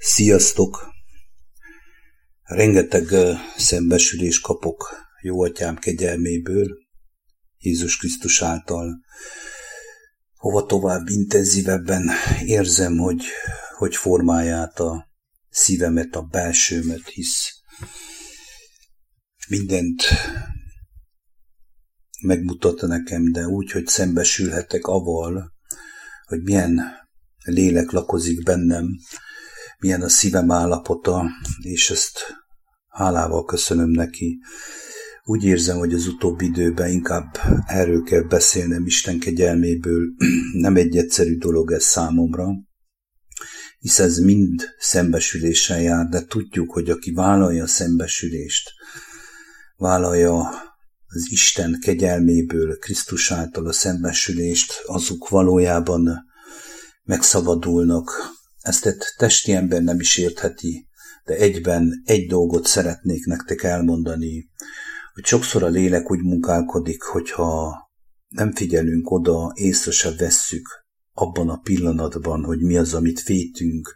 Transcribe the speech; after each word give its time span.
Sziasztok! 0.00 0.94
Rengeteg 2.42 3.04
szembesülés 3.56 4.40
kapok 4.40 4.94
jó 5.22 5.42
atyám 5.42 5.76
kegyelméből, 5.76 6.78
Jézus 7.58 7.96
Krisztus 7.96 8.42
által. 8.42 9.00
Hova 10.34 10.66
tovább 10.66 11.08
intenzívebben 11.08 12.10
érzem, 12.44 12.96
hogy, 12.96 13.24
hogy 13.76 13.96
formálja 13.96 14.62
a 14.62 15.08
szívemet, 15.48 16.14
a 16.14 16.22
belsőmet, 16.22 17.08
hisz 17.08 17.52
mindent 19.48 20.02
megmutatta 22.22 22.86
nekem, 22.86 23.32
de 23.32 23.46
úgy, 23.46 23.70
hogy 23.70 23.86
szembesülhetek 23.86 24.86
aval, 24.86 25.52
hogy 26.26 26.42
milyen 26.42 26.80
lélek 27.44 27.90
lakozik 27.90 28.42
bennem, 28.42 28.98
milyen 29.78 30.02
a 30.02 30.08
szívem 30.08 30.50
állapota, 30.50 31.24
és 31.62 31.90
ezt 31.90 32.18
hálával 32.88 33.44
köszönöm 33.44 33.90
neki. 33.90 34.38
Úgy 35.24 35.44
érzem, 35.44 35.78
hogy 35.78 35.94
az 35.94 36.06
utóbbi 36.06 36.44
időben 36.44 36.90
inkább 36.90 37.38
erről 37.66 38.02
kell 38.02 38.22
beszélnem 38.22 38.86
Isten 38.86 39.18
kegyelméből. 39.18 40.06
Nem 40.52 40.76
egy 40.76 40.96
egyszerű 40.96 41.36
dolog 41.36 41.72
ez 41.72 41.84
számomra, 41.84 42.46
hisz 43.78 43.98
ez 43.98 44.18
mind 44.18 44.62
szembesüléssel 44.78 45.80
jár, 45.80 46.06
de 46.06 46.24
tudjuk, 46.24 46.72
hogy 46.72 46.90
aki 46.90 47.12
vállalja 47.12 47.62
a 47.62 47.66
szembesülést, 47.66 48.70
vállalja 49.76 50.38
az 51.06 51.26
Isten 51.30 51.78
kegyelméből, 51.80 52.78
Krisztus 52.78 53.30
által 53.30 53.66
a 53.66 53.72
szembesülést, 53.72 54.82
azok 54.86 55.28
valójában 55.28 56.26
megszabadulnak 57.02 58.36
ezt 58.68 58.86
egy 58.86 58.96
testi 59.16 59.52
ember 59.52 59.82
nem 59.82 60.00
is 60.00 60.16
értheti, 60.16 60.88
de 61.24 61.34
egyben 61.34 62.02
egy 62.04 62.26
dolgot 62.26 62.66
szeretnék 62.66 63.24
nektek 63.24 63.62
elmondani, 63.62 64.50
hogy 65.12 65.24
sokszor 65.24 65.62
a 65.62 65.68
lélek 65.68 66.10
úgy 66.10 66.22
munkálkodik, 66.22 67.02
hogyha 67.02 67.76
nem 68.28 68.52
figyelünk 68.52 69.10
oda, 69.10 69.52
észre 69.54 69.90
se 69.90 70.14
vesszük 70.18 70.68
abban 71.12 71.48
a 71.48 71.56
pillanatban, 71.56 72.44
hogy 72.44 72.60
mi 72.60 72.76
az, 72.76 72.94
amit 72.94 73.20
fétünk, 73.20 73.94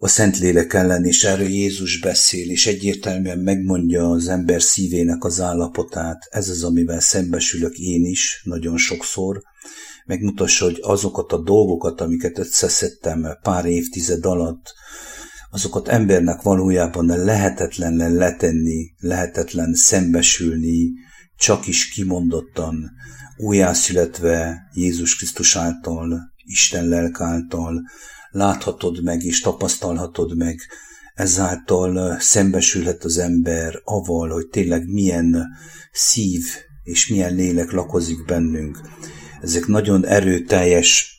a 0.00 0.08
Szentlélek 0.08 0.72
ellen, 0.72 1.04
és 1.04 1.24
erről 1.24 1.48
Jézus 1.48 2.00
beszél, 2.00 2.50
és 2.50 2.66
egyértelműen 2.66 3.38
megmondja 3.38 4.10
az 4.10 4.28
ember 4.28 4.62
szívének 4.62 5.24
az 5.24 5.40
állapotát. 5.40 6.18
Ez 6.30 6.48
az, 6.48 6.64
amivel 6.64 7.00
szembesülök 7.00 7.78
én 7.78 8.04
is 8.04 8.40
nagyon 8.44 8.76
sokszor, 8.76 9.42
megmutassa, 10.08 10.64
hogy 10.64 10.78
azokat 10.82 11.32
a 11.32 11.42
dolgokat, 11.42 12.00
amiket 12.00 12.38
összeszedtem 12.38 13.26
pár 13.42 13.64
évtized 13.64 14.24
alatt, 14.24 14.74
azokat 15.50 15.88
embernek 15.88 16.42
valójában 16.42 17.06
lehetetlen 17.06 18.14
letenni, 18.14 18.94
lehetetlen 18.98 19.74
szembesülni, 19.74 20.90
csak 21.36 21.66
is 21.66 21.88
kimondottan, 21.88 22.90
újjászületve 23.36 24.68
Jézus 24.72 25.16
Krisztus 25.16 25.56
által, 25.56 26.32
Isten 26.44 26.88
lelk 26.88 27.20
által, 27.20 27.82
láthatod 28.30 29.02
meg 29.02 29.22
és 29.22 29.40
tapasztalhatod 29.40 30.36
meg, 30.36 30.60
ezáltal 31.14 32.20
szembesülhet 32.20 33.04
az 33.04 33.18
ember 33.18 33.80
aval, 33.84 34.28
hogy 34.28 34.46
tényleg 34.46 34.86
milyen 34.86 35.46
szív 35.92 36.44
és 36.82 37.08
milyen 37.08 37.34
lélek 37.34 37.70
lakozik 37.70 38.24
bennünk 38.24 38.80
ezek 39.42 39.66
nagyon 39.66 40.06
erőteljes 40.06 41.16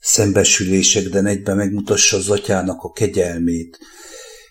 szembesülések, 0.00 1.08
de 1.08 1.22
egyben 1.22 1.56
megmutassa 1.56 2.16
az 2.16 2.28
atyának 2.28 2.82
a 2.82 2.92
kegyelmét 2.92 3.78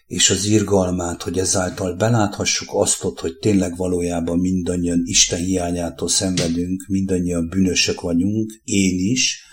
és 0.06 0.30
az 0.30 0.46
irgalmát, 0.46 1.22
hogy 1.22 1.38
ezáltal 1.38 1.96
beláthassuk 1.96 2.70
azt, 2.72 3.02
hogy 3.02 3.38
tényleg 3.38 3.78
valójában 3.78 4.40
mindannyian 4.40 5.02
Isten 5.04 5.40
hiányától 5.40 6.10
szenvedünk, 6.10 6.86
mindannyian 6.88 7.48
bűnösök 7.50 8.02
vagyunk, 8.02 8.52
én 8.64 8.96
is, 9.00 9.50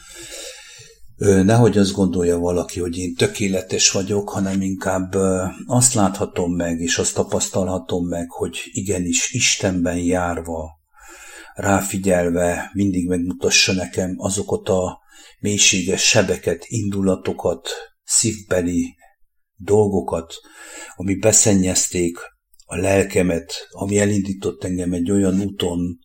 Nehogy 1.18 1.78
azt 1.78 1.92
gondolja 1.92 2.38
valaki, 2.38 2.80
hogy 2.80 2.98
én 2.98 3.14
tökéletes 3.14 3.90
vagyok, 3.90 4.28
hanem 4.28 4.60
inkább 4.60 5.14
azt 5.66 5.94
láthatom 5.94 6.54
meg, 6.54 6.80
és 6.80 6.98
azt 6.98 7.14
tapasztalhatom 7.14 8.08
meg, 8.08 8.30
hogy 8.30 8.58
igenis 8.72 9.32
Istenben 9.32 9.98
járva 9.98 10.77
ráfigyelve 11.58 12.70
mindig 12.72 13.08
megmutassa 13.08 13.72
nekem 13.72 14.14
azokat 14.16 14.68
a 14.68 14.98
mélységes 15.40 16.02
sebeket, 16.02 16.64
indulatokat, 16.66 17.68
szívbeli 18.04 18.96
dolgokat, 19.56 20.34
ami 20.96 21.14
beszennyezték 21.14 22.18
a 22.64 22.76
lelkemet, 22.76 23.52
ami 23.70 23.98
elindított 23.98 24.64
engem 24.64 24.92
egy 24.92 25.10
olyan 25.10 25.40
úton, 25.40 25.98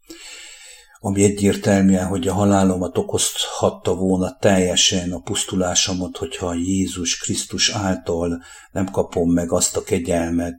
ami 0.99 1.23
egyértelműen, 1.23 2.05
hogy 2.05 2.27
a 2.27 2.33
halálomat 2.33 2.97
okozhatta 2.97 3.95
volna 3.95 4.37
teljesen 4.39 5.11
a 5.11 5.19
pusztulásomat, 5.19 6.17
hogyha 6.17 6.53
Jézus 6.53 7.17
Krisztus 7.17 7.69
által 7.69 8.43
nem 8.71 8.85
kapom 8.85 9.31
meg 9.31 9.51
azt 9.51 9.77
a 9.77 9.83
kegyelmet, 9.83 10.57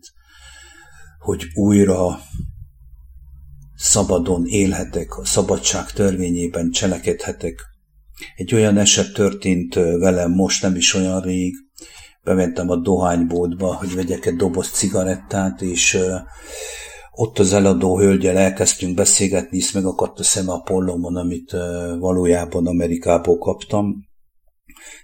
hogy 1.18 1.44
újra 1.54 2.20
szabadon 3.84 4.44
élhetek, 4.46 5.18
a 5.18 5.24
szabadság 5.24 5.90
törvényében 5.90 6.70
cselekedhetek. 6.70 7.62
Egy 8.36 8.54
olyan 8.54 8.78
eset 8.78 9.12
történt 9.12 9.74
velem 9.74 10.30
most 10.30 10.62
nem 10.62 10.76
is 10.76 10.94
olyan 10.94 11.20
rég, 11.20 11.54
bementem 12.22 12.70
a 12.70 12.76
dohányboltba, 12.76 13.74
hogy 13.74 13.94
vegyek 13.94 14.26
egy 14.26 14.36
doboz 14.36 14.70
cigarettát, 14.70 15.62
és 15.62 15.98
ott 17.10 17.38
az 17.38 17.52
eladó 17.52 17.98
hölgyel 17.98 18.36
elkezdtünk 18.36 18.94
beszélgetni, 18.94 19.56
hisz 19.56 19.72
megakadt 19.72 20.18
a 20.18 20.22
szeme 20.22 20.52
a 20.52 20.60
pollomon, 20.60 21.16
amit 21.16 21.50
valójában 21.98 22.66
Amerikából 22.66 23.38
kaptam, 23.38 23.94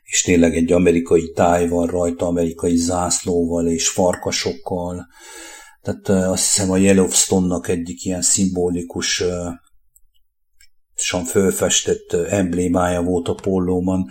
és 0.02 0.22
tényleg 0.22 0.56
egy 0.56 0.72
amerikai 0.72 1.32
táj 1.32 1.68
van 1.68 1.86
rajta, 1.86 2.26
amerikai 2.26 2.76
zászlóval 2.76 3.66
és 3.66 3.88
farkasokkal, 3.88 5.06
tehát 5.82 6.08
azt 6.08 6.44
hiszem 6.44 6.70
a 6.70 6.76
Yellowstone-nak 6.76 7.68
egyik 7.68 8.04
ilyen 8.04 8.22
szimbolikus 8.22 9.22
fölfestett 11.24 12.12
emblémája 12.12 13.02
volt 13.02 13.28
a 13.28 13.34
pollóman, 13.34 14.10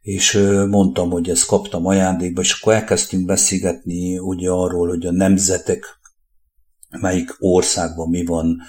és 0.00 0.32
mondtam, 0.68 1.10
hogy 1.10 1.30
ezt 1.30 1.46
kaptam 1.46 1.86
ajándékba, 1.86 2.40
és 2.40 2.52
akkor 2.52 2.72
elkezdtünk 2.72 3.26
beszélgetni 3.26 4.18
ugye 4.18 4.50
arról, 4.50 4.88
hogy 4.88 5.06
a 5.06 5.12
nemzetek, 5.12 5.84
melyik 7.00 7.36
országban 7.38 8.08
mi 8.08 8.24
van, 8.24 8.60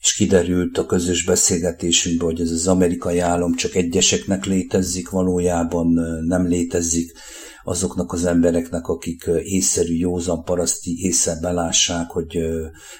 és 0.00 0.14
kiderült 0.14 0.78
a 0.78 0.86
közös 0.86 1.24
beszélgetésünkben, 1.24 2.26
hogy 2.26 2.40
ez 2.40 2.50
az 2.50 2.66
amerikai 2.66 3.18
állam 3.18 3.54
csak 3.54 3.74
egyeseknek 3.74 4.44
létezik, 4.44 5.08
valójában 5.08 5.86
nem 6.26 6.46
létezik 6.46 7.12
azoknak 7.64 8.12
az 8.12 8.24
embereknek, 8.24 8.86
akik 8.86 9.30
észszerű, 9.42 9.94
józan 9.94 10.44
paraszti 10.44 11.04
észre 11.04 11.38
belássák, 11.40 12.10
hogy 12.10 12.38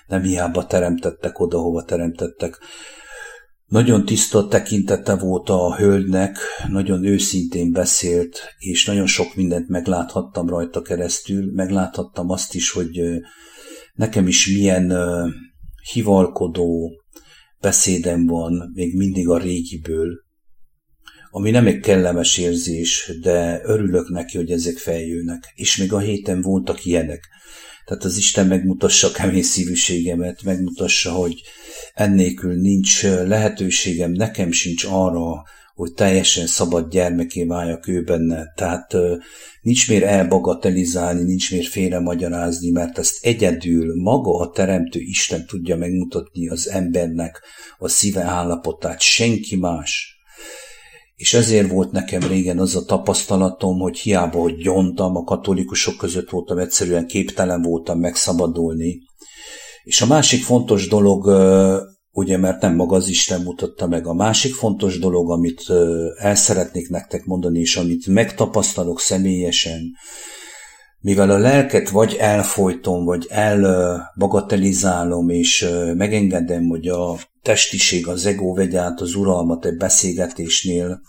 nem 0.06 0.22
hiába 0.22 0.66
teremtettek 0.66 1.40
oda, 1.40 1.58
hova 1.58 1.84
teremtettek. 1.84 2.58
Nagyon 3.66 4.04
tiszta 4.04 4.48
tekintete 4.48 5.14
volt 5.16 5.48
a 5.48 5.76
hölgynek, 5.76 6.38
nagyon 6.68 7.04
őszintén 7.04 7.72
beszélt, 7.72 8.40
és 8.58 8.86
nagyon 8.86 9.06
sok 9.06 9.34
mindent 9.34 9.68
megláthattam 9.68 10.48
rajta 10.48 10.82
keresztül. 10.82 11.52
Megláthattam 11.54 12.30
azt 12.30 12.54
is, 12.54 12.70
hogy 12.70 13.00
nekem 13.94 14.26
is 14.26 14.46
milyen 14.46 14.92
hivalkodó 15.92 16.92
beszédem 17.60 18.26
van 18.26 18.70
még 18.74 18.96
mindig 18.96 19.28
a 19.28 19.38
régiből, 19.38 20.26
ami 21.30 21.50
nem 21.50 21.66
egy 21.66 21.80
kellemes 21.80 22.38
érzés, 22.38 23.12
de 23.20 23.60
örülök 23.64 24.08
neki, 24.08 24.36
hogy 24.36 24.50
ezek 24.50 24.76
feljönnek. 24.76 25.52
És 25.54 25.76
még 25.76 25.92
a 25.92 25.98
héten 25.98 26.40
voltak 26.40 26.84
ilyenek. 26.84 27.28
Tehát 27.84 28.04
az 28.04 28.16
Isten 28.16 28.46
megmutassa 28.46 29.10
kemény 29.10 29.42
szívűségemet, 29.42 30.42
megmutassa, 30.42 31.12
hogy 31.12 31.42
ennélkül 31.94 32.54
nincs 32.60 33.02
lehetőségem, 33.02 34.12
nekem 34.12 34.50
sincs 34.50 34.84
arra, 34.84 35.42
hogy 35.78 35.92
teljesen 35.92 36.46
szabad 36.46 36.90
gyermeké 36.90 37.44
váljak 37.44 37.88
ő 37.88 38.02
benne. 38.02 38.52
Tehát 38.56 38.92
nincs 39.60 39.88
miért 39.88 40.04
elbagatelizálni, 40.04 41.22
nincs 41.22 41.50
miért 41.50 41.66
félre 41.66 42.00
magyarázni, 42.00 42.70
mert 42.70 42.98
ezt 42.98 43.24
egyedül 43.24 44.02
maga 44.02 44.38
a 44.38 44.50
Teremtő 44.50 45.00
Isten 45.00 45.46
tudja 45.46 45.76
megmutatni 45.76 46.48
az 46.48 46.68
embernek 46.68 47.42
a 47.78 47.88
szíve 47.88 48.22
állapotát, 48.22 49.00
senki 49.00 49.56
más. 49.56 50.18
És 51.14 51.34
ezért 51.34 51.70
volt 51.70 51.92
nekem 51.92 52.20
régen 52.20 52.58
az 52.58 52.76
a 52.76 52.84
tapasztalatom, 52.84 53.78
hogy 53.78 53.98
hiába, 53.98 54.38
hogy 54.38 54.56
gyontam, 54.56 55.16
a 55.16 55.24
katolikusok 55.24 55.96
között 55.96 56.30
voltam, 56.30 56.58
egyszerűen 56.58 57.06
képtelen 57.06 57.62
voltam 57.62 57.98
megszabadulni. 57.98 58.98
És 59.82 60.00
a 60.00 60.06
másik 60.06 60.42
fontos 60.42 60.88
dolog, 60.88 61.26
ugye 62.18 62.36
mert 62.36 62.60
nem 62.60 62.74
maga 62.74 62.96
az 62.96 63.08
Isten 63.08 63.40
mutatta 63.40 63.86
meg. 63.86 64.06
A 64.06 64.14
másik 64.14 64.54
fontos 64.54 64.98
dolog, 64.98 65.30
amit 65.30 65.62
el 66.16 66.34
szeretnék 66.34 66.88
nektek 66.88 67.24
mondani, 67.24 67.60
és 67.60 67.76
amit 67.76 68.06
megtapasztalok 68.06 69.00
személyesen, 69.00 69.92
mivel 71.00 71.30
a 71.30 71.38
lelket 71.38 71.88
vagy 71.88 72.16
elfolytom, 72.18 73.04
vagy 73.04 73.26
elbagatelizálom, 73.28 75.28
és 75.28 75.68
megengedem, 75.94 76.68
hogy 76.68 76.88
a 76.88 77.16
testiség, 77.42 78.06
az 78.06 78.26
ego 78.26 78.54
vegye 78.54 78.80
át 78.80 79.00
az 79.00 79.14
uralmat 79.14 79.64
egy 79.64 79.76
beszélgetésnél, 79.76 81.00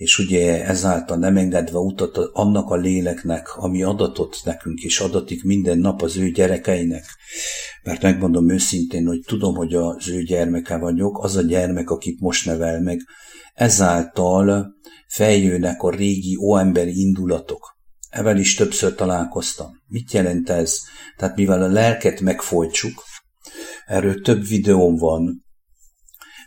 és 0.00 0.18
ugye 0.18 0.64
ezáltal 0.64 1.16
nem 1.16 1.36
engedve 1.36 1.78
utat 1.78 2.16
annak 2.16 2.70
a 2.70 2.76
léleknek, 2.76 3.56
ami 3.56 3.82
adatot 3.82 4.36
nekünk, 4.44 4.80
és 4.80 5.00
adatik 5.00 5.44
minden 5.44 5.78
nap 5.78 6.02
az 6.02 6.16
ő 6.16 6.30
gyerekeinek. 6.30 7.04
Mert 7.82 8.02
megmondom 8.02 8.50
őszintén, 8.50 9.06
hogy 9.06 9.20
tudom, 9.26 9.54
hogy 9.54 9.74
az 9.74 10.08
ő 10.08 10.22
gyermeke 10.22 10.76
vagyok, 10.76 11.24
az 11.24 11.36
a 11.36 11.42
gyermek, 11.42 11.90
akit 11.90 12.20
most 12.20 12.46
nevel 12.46 12.80
meg. 12.80 13.00
Ezáltal 13.54 14.74
feljönnek 15.08 15.82
a 15.82 15.90
régi 15.90 16.36
óemberi 16.36 17.00
indulatok. 17.00 17.76
Evel 18.10 18.38
is 18.38 18.54
többször 18.54 18.94
találkoztam. 18.94 19.70
Mit 19.86 20.12
jelent 20.12 20.50
ez? 20.50 20.76
Tehát 21.16 21.36
mivel 21.36 21.62
a 21.62 21.68
lelket 21.68 22.20
megfojtsuk, 22.20 23.04
erről 23.86 24.20
több 24.20 24.46
videóm 24.46 24.96
van, 24.96 25.44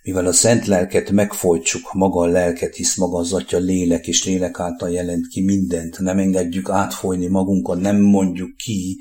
mivel 0.04 0.26
a 0.26 0.32
szent 0.32 0.66
lelket 0.66 1.12
megfojtsuk, 1.12 1.94
maga 1.94 2.20
a 2.20 2.26
lelket, 2.26 2.76
hisz 2.76 2.98
maga 2.98 3.18
az 3.18 3.34
atya 3.34 3.58
lélek, 3.58 4.08
és 4.08 4.26
lélek 4.26 4.60
által 4.60 4.90
jelent 4.90 5.28
ki 5.28 5.42
mindent, 5.42 6.00
nem 6.00 6.18
engedjük 6.18 6.70
átfolyni 6.70 7.28
magunkat, 7.28 7.80
nem 7.80 8.02
mondjuk 8.02 8.56
ki, 8.56 8.98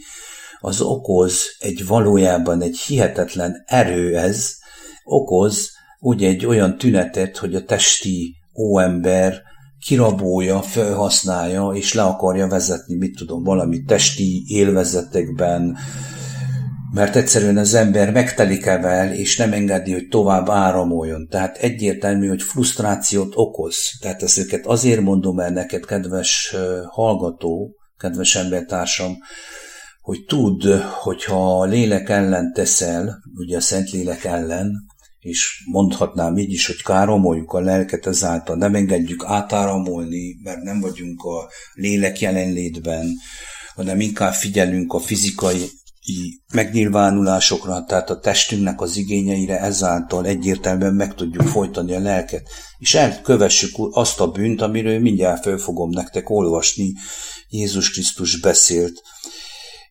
az 0.61 0.81
okoz 0.81 1.57
egy 1.59 1.87
valójában 1.87 2.63
egy 2.63 2.79
hihetetlen 2.79 3.63
erő 3.67 4.17
ez, 4.17 4.55
okoz 5.05 5.71
ugye 6.01 6.29
egy 6.29 6.47
olyan 6.47 6.79
tünetet, 6.79 7.37
hogy 7.37 7.55
a 7.55 7.65
testi 7.65 8.37
óember 8.57 9.43
kirabolja, 9.81 10.63
felhasználja, 10.63 11.71
és 11.75 11.95
le 11.95 12.03
akarja 12.03 12.49
vezetni, 12.49 12.95
mit 12.95 13.17
tudom, 13.17 13.43
valami 13.43 13.83
testi 13.83 14.45
élvezetekben, 14.47 15.77
mert 16.93 17.17
egyszerűen 17.17 17.57
az 17.57 17.75
ember 17.75 18.13
megtelik 18.13 18.67
evel, 18.67 19.13
és 19.13 19.37
nem 19.37 19.53
engedi, 19.53 19.93
hogy 19.93 20.09
tovább 20.09 20.49
áramoljon. 20.49 21.29
Tehát 21.29 21.57
egyértelmű, 21.57 22.29
hogy 22.29 22.43
frusztrációt 22.43 23.33
okoz. 23.37 23.77
Tehát 24.01 24.23
ezt 24.23 24.39
őket 24.39 24.67
azért 24.67 25.01
mondom 25.01 25.39
el 25.39 25.51
neked, 25.51 25.85
kedves 25.85 26.57
hallgató, 26.87 27.77
kedves 27.97 28.37
embertársam, 28.37 29.17
hogy 30.01 30.25
tudd, 30.25 30.67
hogyha 30.81 31.61
a 31.61 31.65
lélek 31.65 32.09
ellen 32.09 32.53
teszel, 32.53 33.19
ugye 33.35 33.57
a 33.57 33.61
szent 33.61 33.91
lélek 33.91 34.25
ellen, 34.25 34.73
és 35.19 35.65
mondhatnám 35.71 36.37
így 36.37 36.53
is, 36.53 36.67
hogy 36.67 36.83
káromoljuk 36.83 37.53
a 37.53 37.61
lelket 37.61 38.07
ezáltal, 38.07 38.57
nem 38.57 38.75
engedjük 38.75 39.25
átáramolni, 39.27 40.37
mert 40.43 40.63
nem 40.63 40.81
vagyunk 40.81 41.23
a 41.23 41.51
lélek 41.73 42.21
jelenlétben, 42.21 43.07
hanem 43.75 44.01
inkább 44.01 44.33
figyelünk 44.33 44.93
a 44.93 44.99
fizikai 44.99 45.71
megnyilvánulásokra, 46.55 47.85
tehát 47.85 48.11
a 48.11 48.19
testünknek 48.19 48.81
az 48.81 48.97
igényeire 48.97 49.61
ezáltal 49.61 50.27
egyértelműen 50.27 50.95
meg 50.95 51.15
tudjuk 51.15 51.47
folytani 51.47 51.95
a 51.95 52.01
lelket, 52.01 52.49
és 52.79 52.95
elkövessük 52.95 53.75
azt 53.91 54.21
a 54.21 54.31
bűnt, 54.31 54.63
amiről 54.63 54.99
mindjárt 54.99 55.43
föl 55.43 55.59
fogom 55.59 55.91
nektek 55.91 56.31
olvasni, 56.31 56.93
Jézus 57.49 57.91
Krisztus 57.91 58.41
beszélt. 58.41 59.03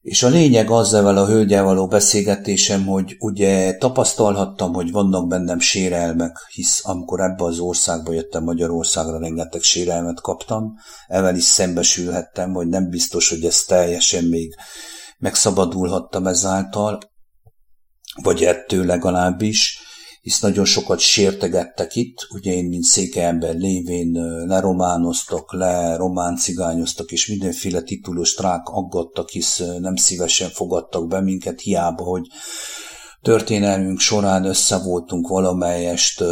És 0.01 0.23
a 0.23 0.27
lényeg 0.27 0.69
az 0.69 0.87
ezzel 0.87 1.17
a 1.17 1.25
hölgyel 1.25 1.63
való 1.63 1.87
beszélgetésem, 1.87 2.85
hogy 2.85 3.15
ugye 3.19 3.77
tapasztalhattam, 3.77 4.73
hogy 4.73 4.91
vannak 4.91 5.27
bennem 5.27 5.59
sérelmek, 5.59 6.37
hisz 6.53 6.81
amikor 6.83 7.19
ebbe 7.19 7.43
az 7.43 7.59
országba 7.59 8.13
jöttem 8.13 8.43
Magyarországra, 8.43 9.19
rengeteg 9.19 9.61
sérelmet 9.61 10.21
kaptam, 10.21 10.73
evel 11.07 11.35
is 11.35 11.43
szembesülhettem, 11.43 12.53
hogy 12.53 12.67
nem 12.67 12.89
biztos, 12.89 13.29
hogy 13.29 13.45
ez 13.45 13.63
teljesen 13.63 14.23
még 14.23 14.55
megszabadulhattam 15.21 16.27
ezáltal, 16.27 16.99
vagy 18.21 18.43
ettől 18.43 18.85
legalábbis, 18.85 19.79
hisz 20.21 20.39
nagyon 20.39 20.65
sokat 20.65 20.99
sértegettek 20.99 21.95
itt, 21.95 22.27
ugye 22.29 22.51
én, 22.51 22.65
mint 22.65 23.15
ember 23.15 23.55
lévén 23.55 24.11
lerománoztak, 24.47 25.53
leromán 25.53 26.35
cigányoztak, 26.35 27.11
és 27.11 27.27
mindenféle 27.27 27.81
titulós 27.81 28.33
trák 28.33 28.67
aggattak, 28.67 29.29
hisz 29.29 29.63
nem 29.79 29.95
szívesen 29.95 30.49
fogadtak 30.49 31.07
be 31.07 31.21
minket, 31.21 31.61
hiába, 31.61 32.03
hogy 32.03 32.27
történelmünk 33.21 33.99
során 33.99 34.45
össze 34.45 34.77
voltunk 34.77 35.27
valamelyest 35.27 36.23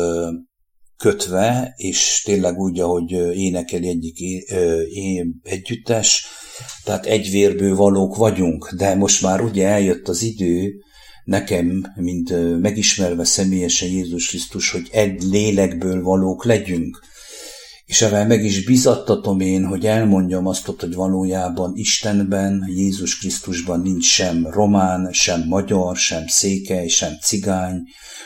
kötve, 0.98 1.74
és 1.76 2.22
tényleg 2.26 2.58
úgy, 2.58 2.80
ahogy 2.80 3.12
énekeli 3.36 3.88
egyik 3.88 4.46
együttes, 5.44 6.26
tehát 6.84 7.06
egy 7.06 7.30
vérből 7.32 7.76
valók 7.76 8.16
vagyunk, 8.16 8.74
de 8.78 8.96
most 8.96 9.22
már 9.22 9.42
ugye 9.42 9.68
eljött 9.68 10.08
az 10.08 10.22
idő, 10.22 10.74
nekem, 11.24 11.86
mint 11.96 12.60
megismerve 12.62 13.24
személyesen 13.24 13.90
Jézus 13.90 14.28
Krisztus, 14.28 14.72
hogy 14.72 14.88
egy 14.92 15.22
lélekből 15.24 16.02
valók 16.02 16.46
legyünk. 16.46 17.00
És 17.86 18.02
ezzel 18.02 18.28
meg 18.28 18.44
is 18.44 18.64
bizattatom 18.64 19.40
én, 19.40 19.66
hogy 19.66 19.86
elmondjam 19.86 20.48
azt, 20.48 20.66
hogy 20.66 20.94
valójában 20.94 21.72
Istenben, 21.76 22.66
Jézus 22.68 23.18
Krisztusban 23.18 23.82
nincs 23.82 24.06
sem 24.06 24.48
román, 24.52 25.12
sem 25.12 25.44
magyar, 25.48 25.96
sem 25.96 26.28
székely, 26.28 26.88
sem 26.88 27.14
cigány, 27.22 27.82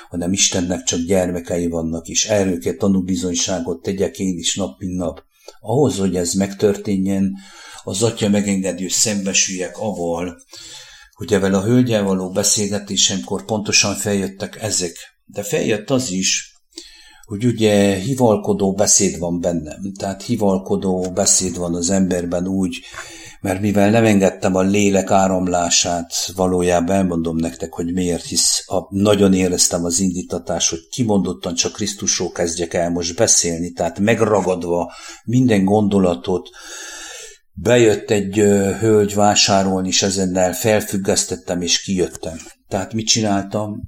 hanem 0.09 0.33
Istennek 0.33 0.83
csak 0.83 1.00
gyermekei 1.00 1.68
vannak, 1.68 2.07
és 2.07 2.25
erről 2.25 2.59
kell 2.59 2.74
tanúbizonyságot 2.74 3.81
tegyek 3.81 4.19
én 4.19 4.38
is 4.38 4.56
nap, 4.56 4.80
mint 4.80 4.97
nap. 4.97 5.24
Ahhoz, 5.60 5.98
hogy 5.98 6.16
ez 6.16 6.34
megtörténjen, 6.34 7.34
az 7.84 8.04
atya 8.04 8.30
megengedi, 8.30 8.81
hogy 8.81 8.92
szembesüljek 8.92 9.78
aval, 9.78 10.42
hogy 11.13 11.34
evel 11.34 11.54
a 11.54 11.63
hölgyel 11.63 12.04
való 12.04 12.30
beszélgetésemkor 12.30 13.45
pontosan 13.45 13.95
feljöttek 13.95 14.62
ezek. 14.62 14.95
De 15.25 15.44
feljött 15.44 15.90
az 15.90 16.12
is, 16.12 16.54
hogy 17.25 17.45
ugye 17.45 17.95
hivalkodó 17.95 18.74
beszéd 18.74 19.19
van 19.19 19.40
bennem. 19.40 19.94
Tehát 20.00 20.24
hivalkodó 20.24 21.12
beszéd 21.13 21.57
van 21.57 21.75
az 21.75 21.90
emberben 21.90 22.48
úgy, 22.48 22.80
mert 23.44 23.62
mivel 23.62 23.90
nem 23.90 24.06
engedtem 24.06 24.56
a 24.56 24.62
lélek 24.62 25.12
áramlását, 25.12 26.13
valójában 26.36 26.95
elmondom 26.95 27.36
nektek, 27.36 27.74
hogy 27.74 27.94
miért, 27.94 28.25
hisz 28.25 28.63
a, 28.68 28.88
nagyon 28.90 29.34
éreztem 29.34 29.86
az 29.86 30.00
indítatás, 30.00 30.69
hogy 30.69 30.88
kimondottan 30.90 31.54
csak 31.54 31.72
Krisztusról 31.72 32.31
kezdjek 32.31 32.74
el 32.74 32.90
most 32.90 33.16
beszélni, 33.16 33.72
tehát 33.72 34.00
megragadva 34.00 34.94
minden 35.24 35.66
gondolatot, 35.66 36.50
Bejött 37.56 38.10
egy 38.10 38.36
hölgy 38.80 39.14
vásárolni, 39.14 39.88
és 39.88 40.02
ezennel 40.02 40.54
felfüggesztettem, 40.54 41.62
és 41.62 41.81
kijöttem. 41.81 42.38
Tehát 42.68 42.94
mit 42.94 43.07
csináltam? 43.07 43.81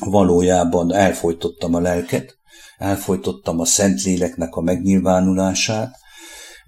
Valójában 0.00 0.94
elfolytottam 0.94 1.74
a 1.74 1.80
lelket, 1.80 2.38
elfolytottam 2.76 3.60
a 3.60 3.64
Szentléleknek 3.64 4.54
a 4.54 4.60
megnyilvánulását, 4.60 5.96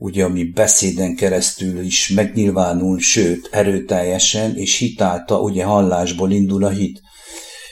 ugye 0.03 0.25
ami 0.25 0.45
beszéden 0.45 1.15
keresztül 1.15 1.81
is 1.81 2.09
megnyilvánul, 2.09 2.99
sőt, 2.99 3.49
erőteljesen, 3.53 4.57
és 4.57 4.79
hitálta, 4.79 5.41
ugye 5.41 5.65
hallásból 5.65 6.31
indul 6.31 6.65
a 6.65 6.69
hit. 6.69 7.01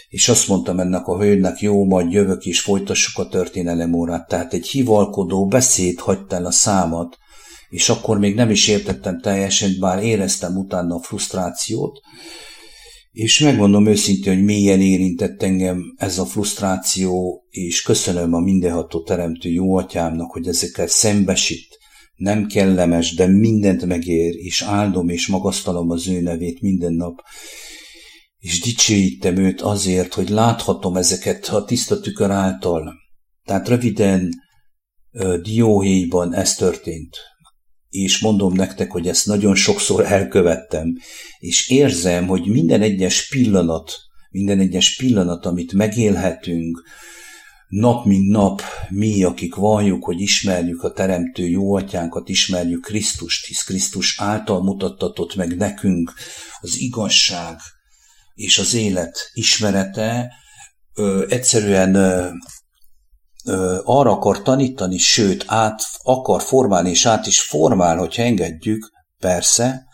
És 0.09 0.29
azt 0.29 0.49
mondtam 0.49 0.81
ennek 0.81 1.07
a 1.07 1.19
hölgynek, 1.19 1.61
jó, 1.61 1.85
majd 1.85 2.13
jövök 2.13 2.45
és 2.45 2.61
folytassuk 2.61 3.19
a 3.25 3.29
történelem 3.29 3.93
órát. 3.93 4.29
Tehát 4.29 4.53
egy 4.53 4.67
hivalkodó 4.67 5.47
beszéd 5.47 5.99
hagyta 5.99 6.37
el 6.37 6.47
a 6.47 6.51
számat, 6.51 7.17
és 7.69 7.89
akkor 7.89 8.19
még 8.19 8.35
nem 8.35 8.51
is 8.51 8.69
értettem 8.69 9.21
teljesen, 9.21 9.77
bár 9.81 10.03
éreztem 10.03 10.57
utána 10.57 10.95
a 10.95 11.03
frusztrációt, 11.03 12.01
és 13.13 13.39
megmondom 13.41 13.87
őszintén, 13.87 14.35
hogy 14.35 14.45
mélyen 14.45 14.81
érintett 14.81 15.43
engem 15.43 15.95
ez 15.97 16.19
a 16.19 16.25
frusztráció, 16.25 17.45
és 17.51 17.83
köszönöm 17.83 18.35
a 18.35 18.41
mindenható 18.41 19.03
teremtő 19.03 19.49
jó 19.51 19.77
atyámnak, 19.77 20.31
hogy 20.31 20.47
ezekkel 20.47 20.87
szembesít. 20.87 21.78
Nem 22.19 22.47
kellemes, 22.47 23.15
de 23.15 23.27
mindent 23.27 23.87
megér, 23.87 24.35
és 24.35 24.63
áldom 24.63 25.09
és 25.09 25.27
magasztalom 25.27 25.91
az 25.91 26.09
ő 26.09 26.21
nevét 26.21 26.61
minden 26.61 26.93
nap. 26.93 27.21
És 28.39 28.61
dicsőítem 28.61 29.37
őt 29.37 29.61
azért, 29.61 30.15
hogy 30.15 30.29
láthatom 30.29 30.97
ezeket 30.97 31.49
a 31.49 31.65
tiszta 31.65 32.01
tükör 32.01 32.31
által. 32.31 32.95
Tehát 33.45 33.69
röviden 33.69 34.31
Dióhéjban 35.43 36.35
ez 36.35 36.55
történt 36.55 37.17
és 37.89 38.19
mondom 38.19 38.53
nektek, 38.53 38.91
hogy 38.91 39.09
ezt 39.09 39.27
nagyon 39.27 39.55
sokszor 39.55 40.05
elkövettem, 40.05 40.97
és 41.39 41.69
érzem, 41.69 42.27
hogy 42.27 42.47
minden 42.47 42.83
egyes 42.83 43.29
pillanat, 43.29 43.93
minden 44.31 44.59
egyes 44.59 44.97
pillanat, 44.97 45.47
amit 45.47 45.73
megélhetünk, 45.73 46.83
nap 47.69 48.05
mint 48.05 48.29
nap 48.29 48.63
mi, 48.89 49.23
akik 49.23 49.55
valljuk, 49.55 50.05
hogy 50.05 50.21
ismerjük 50.21 50.83
a 50.83 50.93
Teremtő 50.93 51.49
jó 51.49 51.75
atyánkat, 51.75 52.29
ismerjük 52.29 52.85
Krisztust, 52.85 53.47
hisz 53.47 53.65
Krisztus 53.65 54.21
által 54.21 54.63
mutattatott 54.63 55.35
meg 55.35 55.57
nekünk 55.57 56.13
az 56.61 56.81
igazság 56.81 57.57
és 58.35 58.59
az 58.59 58.75
élet 58.75 59.31
ismerete, 59.33 60.33
ö, 60.95 61.27
egyszerűen 61.29 61.95
ö, 61.95 62.29
ö, 63.45 63.81
arra 63.85 64.11
akar 64.11 64.43
tanítani, 64.43 64.99
sőt, 64.99 65.45
át 65.47 65.83
akar 66.03 66.43
formálni, 66.43 66.91
és 66.91 67.07
át 67.07 67.27
is 67.27 67.41
formál, 67.41 67.97
hogyha 67.97 68.23
engedjük, 68.23 68.91
persze, 69.19 69.87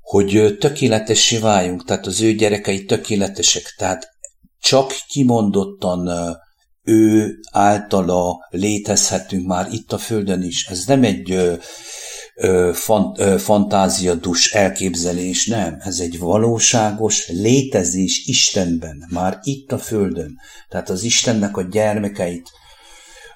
hogy 0.00 0.56
tökéletessé 0.58 1.38
váljunk, 1.38 1.84
tehát 1.84 2.06
az 2.06 2.20
ő 2.20 2.32
gyerekei 2.32 2.84
tökéletesek, 2.84 3.74
tehát 3.76 4.11
csak 4.62 4.94
kimondottan 5.06 6.10
ő 6.82 7.38
általa 7.52 8.36
létezhetünk 8.50 9.46
már 9.46 9.68
itt 9.72 9.92
a 9.92 9.98
Földön 9.98 10.42
is. 10.42 10.66
Ez 10.66 10.84
nem 10.86 11.04
egy 11.04 11.58
fant, 12.72 13.40
fantáziadus 13.40 14.52
elképzelés, 14.52 15.46
nem. 15.46 15.76
Ez 15.80 15.98
egy 15.98 16.18
valóságos 16.18 17.28
létezés 17.28 18.26
Istenben, 18.26 19.08
már 19.10 19.38
itt 19.42 19.72
a 19.72 19.78
Földön. 19.78 20.36
Tehát 20.68 20.90
az 20.90 21.02
Istennek 21.02 21.56
a 21.56 21.62
gyermekeit, 21.62 22.50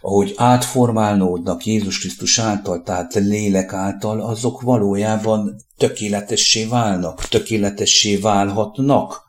ahogy 0.00 0.34
átformálódnak 0.36 1.64
Jézus 1.64 1.98
Krisztus 1.98 2.38
által, 2.38 2.82
tehát 2.82 3.14
lélek 3.14 3.72
által, 3.72 4.20
azok 4.20 4.60
valójában 4.60 5.56
tökéletessé 5.76 6.64
válnak, 6.64 7.28
tökéletessé 7.28 8.16
válhatnak. 8.16 9.24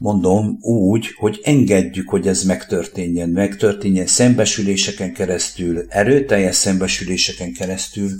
Mondom 0.00 0.56
úgy, 0.60 1.06
hogy 1.16 1.40
engedjük, 1.42 2.08
hogy 2.08 2.26
ez 2.26 2.42
megtörténjen, 2.42 3.28
megtörténjen 3.28 4.06
szembesüléseken 4.06 5.12
keresztül, 5.12 5.84
erőteljes 5.88 6.56
szembesüléseken 6.56 7.52
keresztül, 7.52 8.10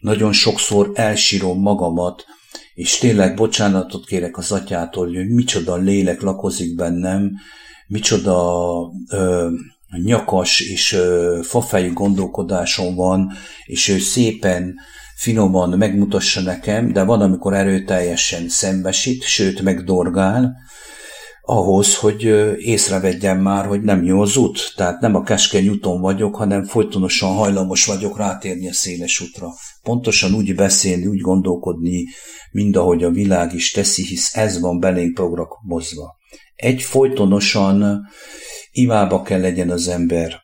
nagyon 0.00 0.32
sokszor 0.32 0.90
elsírom 0.94 1.60
magamat, 1.60 2.24
és 2.74 2.98
tényleg 2.98 3.36
bocsánatot 3.36 4.06
kérek 4.06 4.38
az 4.38 4.52
atyától, 4.52 5.06
hogy 5.06 5.28
micsoda 5.28 5.76
lélek 5.76 6.20
lakozik 6.20 6.74
bennem, 6.74 7.32
micsoda 7.86 8.62
ö, 9.10 9.50
nyakas 10.04 10.60
és 10.60 10.92
ö, 10.92 11.38
fafejű 11.42 11.92
gondolkodásom 11.92 12.94
van, 12.94 13.32
és 13.64 13.88
ő 13.88 13.98
szépen, 13.98 14.74
finoman 15.18 15.78
megmutassa 15.78 16.40
nekem, 16.40 16.92
de 16.92 17.04
van, 17.04 17.20
amikor 17.20 17.54
erőteljesen 17.54 18.48
szembesít, 18.48 19.22
sőt 19.22 19.62
megdorgál, 19.62 20.56
ahhoz, 21.40 21.96
hogy 21.96 22.22
észrevegyem 22.56 23.40
már, 23.40 23.66
hogy 23.66 23.82
nem 23.82 24.04
jó 24.04 24.20
az 24.20 24.36
út. 24.36 24.72
Tehát 24.76 25.00
nem 25.00 25.14
a 25.14 25.22
keskeny 25.22 25.68
úton 25.68 26.00
vagyok, 26.00 26.36
hanem 26.36 26.64
folytonosan 26.64 27.34
hajlamos 27.34 27.86
vagyok 27.86 28.18
rátérni 28.18 28.68
a 28.68 28.72
széles 28.72 29.20
útra. 29.20 29.48
Pontosan 29.82 30.34
úgy 30.34 30.54
beszélni, 30.54 31.06
úgy 31.06 31.20
gondolkodni, 31.20 32.04
mind 32.50 32.76
ahogy 32.76 33.04
a 33.04 33.10
világ 33.10 33.54
is 33.54 33.70
teszi, 33.70 34.02
hisz 34.02 34.36
ez 34.36 34.60
van 34.60 34.80
belénk 34.80 35.14
programozva. 35.14 36.16
Egy 36.54 36.82
folytonosan 36.82 38.06
imába 38.70 39.22
kell 39.22 39.40
legyen 39.40 39.70
az 39.70 39.88
ember. 39.88 40.40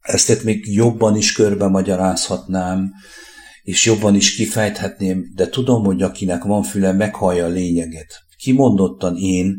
Ezt 0.00 0.44
még 0.44 0.74
jobban 0.74 1.16
is 1.16 1.32
körbe 1.32 1.68
magyarázhatnám, 1.68 2.90
és 3.70 3.84
jobban 3.84 4.14
is 4.14 4.34
kifejthetném, 4.34 5.32
de 5.34 5.48
tudom, 5.48 5.84
hogy 5.84 6.02
akinek 6.02 6.42
van 6.42 6.62
füle, 6.62 6.92
meghallja 6.92 7.44
a 7.44 7.48
lényeget. 7.48 8.22
Kimondottan 8.36 9.16
én, 9.16 9.56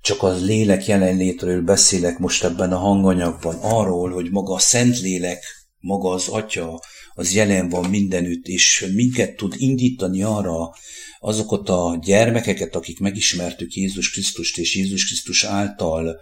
csak 0.00 0.22
az 0.22 0.44
lélek 0.44 0.86
jelenlétről 0.86 1.62
beszélek 1.62 2.18
most 2.18 2.44
ebben 2.44 2.72
a 2.72 2.78
hanganyagban, 2.78 3.56
arról, 3.60 4.10
hogy 4.10 4.30
maga 4.30 4.54
a 4.54 4.58
Szentlélek, 4.58 5.44
maga 5.78 6.10
az 6.10 6.28
Atya, 6.28 6.80
az 7.14 7.34
jelen 7.34 7.68
van 7.68 7.90
mindenütt, 7.90 8.46
és 8.46 8.90
minket 8.94 9.36
tud 9.36 9.54
indítani 9.56 10.22
arra, 10.22 10.74
azokat 11.20 11.68
a 11.68 11.98
gyermekeket, 12.02 12.74
akik 12.74 12.98
megismertük 12.98 13.74
Jézus 13.74 14.10
Krisztust, 14.10 14.58
és 14.58 14.76
Jézus 14.76 15.06
Krisztus 15.06 15.44
által 15.44 16.20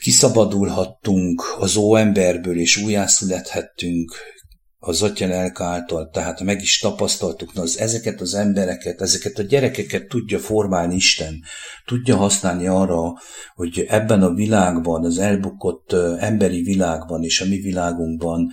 kiszabadulhattunk 0.00 1.42
az 1.58 1.76
óemberből, 1.76 2.58
és 2.58 2.76
újjászülethettünk, 2.76 4.16
az 4.80 5.02
Atya 5.02 5.26
lelke 5.26 5.64
által, 5.64 6.10
tehát 6.12 6.40
meg 6.40 6.60
is 6.62 6.78
tapasztaltuk, 6.78 7.54
na 7.54 7.62
az, 7.62 7.78
ezeket 7.78 8.20
az 8.20 8.34
embereket, 8.34 9.00
ezeket 9.00 9.38
a 9.38 9.42
gyerekeket 9.42 10.08
tudja 10.08 10.38
formálni 10.38 10.94
Isten, 10.94 11.42
tudja 11.84 12.16
használni 12.16 12.66
arra, 12.66 13.12
hogy 13.54 13.84
ebben 13.88 14.22
a 14.22 14.34
világban, 14.34 15.04
az 15.04 15.18
elbukott 15.18 15.92
emberi 16.18 16.62
világban 16.62 17.22
és 17.22 17.40
a 17.40 17.46
mi 17.46 17.56
világunkban 17.56 18.50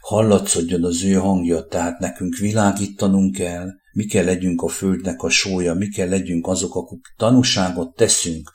hallatszodjon 0.00 0.84
az 0.84 1.04
ő 1.04 1.14
hangja, 1.14 1.62
tehát 1.64 1.98
nekünk 1.98 2.36
világítanunk 2.36 3.34
kell, 3.34 3.68
mi 3.92 4.04
kell 4.04 4.24
legyünk 4.24 4.62
a 4.62 4.68
földnek 4.68 5.22
a 5.22 5.28
sója, 5.28 5.74
mi 5.74 5.88
kell 5.88 6.08
legyünk 6.08 6.46
azok, 6.46 6.74
akik 6.74 7.14
tanúságot 7.16 7.94
teszünk, 7.96 8.50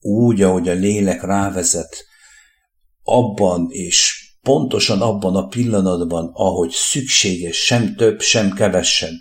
úgy, 0.00 0.42
ahogy 0.42 0.68
a 0.68 0.72
lélek 0.72 1.22
rávezet, 1.22 2.04
abban 3.02 3.66
és 3.70 4.27
pontosan 4.48 5.00
abban 5.00 5.36
a 5.36 5.46
pillanatban, 5.46 6.30
ahogy 6.32 6.70
szükséges, 6.70 7.56
sem 7.56 7.94
több, 7.94 8.20
sem 8.20 8.52
kevesebb. 8.52 9.18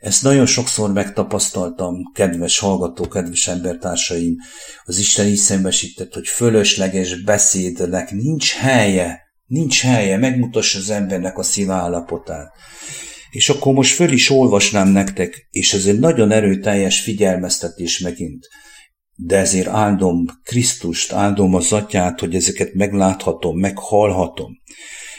Ezt 0.00 0.22
nagyon 0.22 0.46
sokszor 0.46 0.92
megtapasztaltam, 0.92 1.94
kedves 2.12 2.58
hallgató, 2.58 3.08
kedves 3.08 3.48
embertársaim, 3.48 4.36
az 4.84 4.98
Isten 4.98 5.26
így 5.26 5.36
szembesített, 5.36 6.14
hogy 6.14 6.26
fölösleges 6.26 7.22
beszédnek 7.22 8.10
nincs 8.10 8.52
helye, 8.52 9.20
nincs 9.46 9.80
helye, 9.80 10.16
megmutassa 10.16 10.78
az 10.78 10.90
embernek 10.90 11.38
a 11.38 11.42
szívállapotát. 11.42 12.52
És 13.30 13.48
akkor 13.48 13.74
most 13.74 13.94
föl 13.94 14.12
is 14.12 14.30
olvasnám 14.30 14.88
nektek, 14.88 15.48
és 15.50 15.72
ez 15.72 15.86
egy 15.86 15.98
nagyon 15.98 16.30
erőteljes 16.30 17.00
figyelmeztetés 17.00 17.98
megint 17.98 18.48
de 19.16 19.36
ezért 19.36 19.66
áldom 19.66 20.26
Krisztust, 20.42 21.12
áldom 21.12 21.54
az 21.54 21.72
atyát, 21.72 22.20
hogy 22.20 22.34
ezeket 22.34 22.74
megláthatom, 22.74 23.58
meghallhatom. 23.58 24.60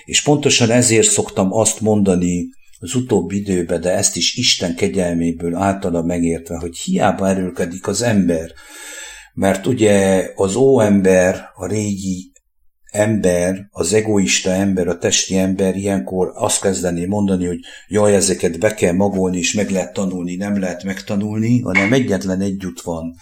És 0.05 0.21
pontosan 0.21 0.69
ezért 0.69 1.09
szoktam 1.09 1.53
azt 1.53 1.81
mondani 1.81 2.47
az 2.79 2.95
utóbbi 2.95 3.35
időben, 3.35 3.81
de 3.81 3.91
ezt 3.91 4.15
is 4.15 4.35
Isten 4.35 4.75
kegyelméből 4.75 5.55
általa 5.55 6.01
megértve, 6.01 6.57
hogy 6.57 6.77
hiába 6.77 7.29
erőlkedik 7.29 7.87
az 7.87 8.01
ember, 8.01 8.51
mert 9.33 9.65
ugye 9.65 10.27
az 10.35 10.55
óember, 10.55 11.49
a 11.55 11.67
régi 11.67 12.31
ember, 12.91 13.67
az 13.71 13.93
egoista 13.93 14.49
ember, 14.49 14.87
a 14.87 14.97
testi 14.97 15.37
ember 15.37 15.75
ilyenkor 15.75 16.31
azt 16.33 16.61
kezdené 16.61 17.05
mondani, 17.05 17.45
hogy 17.45 17.59
jaj, 17.87 18.15
ezeket 18.15 18.59
be 18.59 18.73
kell 18.73 18.93
magolni, 18.93 19.37
és 19.37 19.53
meg 19.53 19.69
lehet 19.69 19.93
tanulni, 19.93 20.35
nem 20.35 20.59
lehet 20.59 20.83
megtanulni, 20.83 21.59
hanem 21.59 21.93
egyetlen 21.93 22.41
egy 22.41 22.65
út 22.65 22.81
van, 22.81 23.15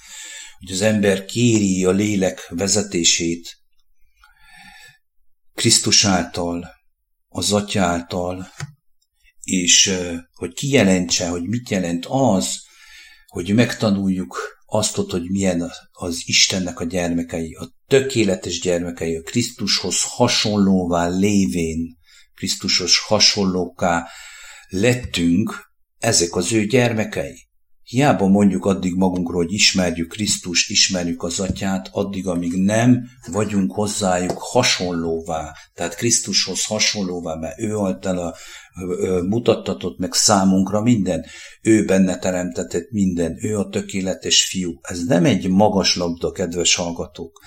hogy 0.63 0.73
az 0.73 0.81
ember 0.81 1.25
kéri 1.25 1.85
a 1.85 1.91
lélek 1.91 2.47
vezetését 2.49 3.57
Krisztus 5.53 6.05
által, 6.05 6.69
az 7.27 7.51
Atya 7.51 7.83
által, 7.83 8.47
és 9.41 9.93
hogy 10.33 10.53
kijelentse, 10.53 11.27
hogy 11.27 11.43
mit 11.43 11.69
jelent 11.69 12.05
az, 12.09 12.59
hogy 13.27 13.53
megtanuljuk 13.53 14.57
azt, 14.65 14.95
hogy 14.95 15.29
milyen 15.29 15.71
az 15.91 16.21
Istennek 16.25 16.79
a 16.79 16.83
gyermekei, 16.83 17.53
a 17.53 17.71
tökéletes 17.87 18.59
gyermekei, 18.59 19.15
a 19.15 19.21
Krisztushoz 19.21 20.01
hasonlóvá 20.03 21.07
lévén, 21.07 21.97
Krisztushoz 22.35 22.91
hasonlóká 23.07 24.07
lettünk, 24.67 25.71
ezek 25.97 26.35
az 26.35 26.51
ő 26.51 26.65
gyermekei. 26.65 27.47
Hiába 27.83 28.27
mondjuk 28.27 28.65
addig 28.65 28.95
magunkról, 28.95 29.43
hogy 29.43 29.53
ismerjük 29.53 30.07
Krisztust, 30.07 30.69
ismerjük 30.69 31.23
az 31.23 31.39
Atyát, 31.39 31.89
addig, 31.91 32.27
amíg 32.27 32.53
nem 32.53 33.09
vagyunk 33.31 33.71
hozzájuk 33.71 34.37
hasonlóvá, 34.37 35.51
tehát 35.73 35.95
Krisztushoz 35.95 36.65
hasonlóvá, 36.65 37.35
mert 37.35 37.59
ő 37.59 37.77
által 37.77 38.35
mutattatott 39.27 39.97
meg 39.97 40.13
számunkra 40.13 40.81
minden, 40.81 41.25
ő 41.61 41.85
benne 41.85 42.17
teremtetett 42.17 42.91
minden, 42.91 43.37
ő 43.45 43.57
a 43.57 43.69
tökéletes 43.69 44.43
fiú. 44.43 44.79
Ez 44.81 45.03
nem 45.03 45.25
egy 45.25 45.49
magas 45.49 45.95
labda, 45.95 46.31
kedves 46.31 46.75
hallgatók. 46.75 47.41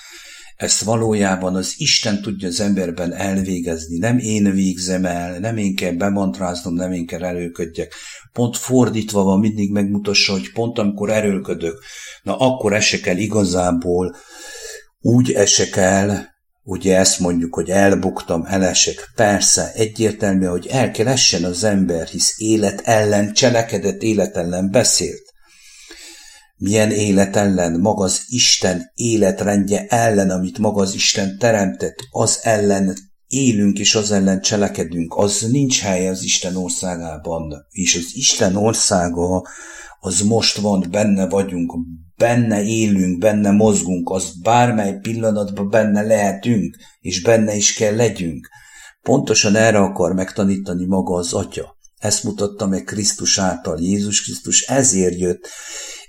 Ezt 0.56 0.82
valójában 0.82 1.54
az 1.54 1.75
Isten 1.76 2.22
tudja 2.22 2.48
az 2.48 2.60
emberben 2.60 3.12
elvégezni. 3.12 3.98
Nem 3.98 4.18
én 4.18 4.50
végzem 4.50 5.04
el, 5.04 5.38
nem 5.38 5.56
én 5.56 5.76
kell 5.76 5.92
bemantráznom, 5.92 6.75
nem 6.75 6.92
én 6.92 7.06
kell 7.06 7.25
előködjek. 7.25 7.94
Pont 8.32 8.56
fordítva 8.56 9.22
van, 9.22 9.38
mindig 9.38 9.72
megmutassa, 9.72 10.32
hogy 10.32 10.52
pont 10.52 10.78
amikor 10.78 11.10
erőlködök, 11.10 11.82
na 12.22 12.36
akkor 12.36 12.72
esek 12.72 13.06
el 13.06 13.18
igazából, 13.18 14.16
úgy 15.00 15.32
esek 15.32 15.76
el, 15.76 16.34
ugye 16.62 16.98
ezt 16.98 17.18
mondjuk, 17.18 17.54
hogy 17.54 17.70
elbuktam, 17.70 18.44
elesek. 18.44 19.10
Persze, 19.14 19.72
egyértelmű, 19.75 20.44
hogy 20.44 20.66
el 20.66 20.90
kell 20.90 21.06
essen 21.06 21.44
az 21.44 21.64
ember, 21.64 22.06
hisz 22.06 22.34
élet 22.36 22.80
ellen 22.84 23.32
cselekedett, 23.32 24.02
élet 24.02 24.36
ellen 24.36 24.70
beszélt. 24.70 25.25
Milyen 26.56 26.90
élet 26.90 27.36
ellen? 27.36 27.80
Maga 27.80 28.04
az 28.04 28.20
Isten 28.28 28.90
életrendje 28.94 29.86
ellen, 29.86 30.30
amit 30.30 30.58
maga 30.58 30.80
az 30.82 30.94
Isten 30.94 31.38
teremtett, 31.38 31.96
az 32.10 32.38
ellen 32.42 32.96
élünk 33.26 33.78
és 33.78 33.94
az 33.94 34.10
ellen 34.10 34.40
cselekedünk, 34.40 35.14
az 35.16 35.40
nincs 35.40 35.80
helye 35.80 36.10
az 36.10 36.22
Isten 36.22 36.56
országában. 36.56 37.66
És 37.70 37.94
az 37.94 38.10
Isten 38.12 38.56
országa 38.56 39.46
az 40.00 40.20
most 40.20 40.56
van, 40.56 40.86
benne 40.90 41.28
vagyunk, 41.28 41.72
benne 42.16 42.62
élünk, 42.62 43.18
benne 43.18 43.50
mozgunk, 43.50 44.10
az 44.10 44.32
bármely 44.42 44.98
pillanatban 45.00 45.70
benne 45.70 46.02
lehetünk, 46.02 46.76
és 47.00 47.22
benne 47.22 47.54
is 47.54 47.75
kell 47.75 47.96
legyünk. 47.96 48.48
Pontosan 49.02 49.56
erre 49.56 49.78
akar 49.78 50.12
megtanítani 50.12 50.86
maga 50.86 51.14
az 51.14 51.32
Atya. 51.32 51.76
Ezt 51.98 52.25
mutatta 52.25 52.66
meg 52.66 52.84
Krisztus 52.84 53.38
által. 53.38 53.80
Jézus 53.80 54.22
Krisztus 54.22 54.62
ezért 54.62 55.18
jött, 55.18 55.48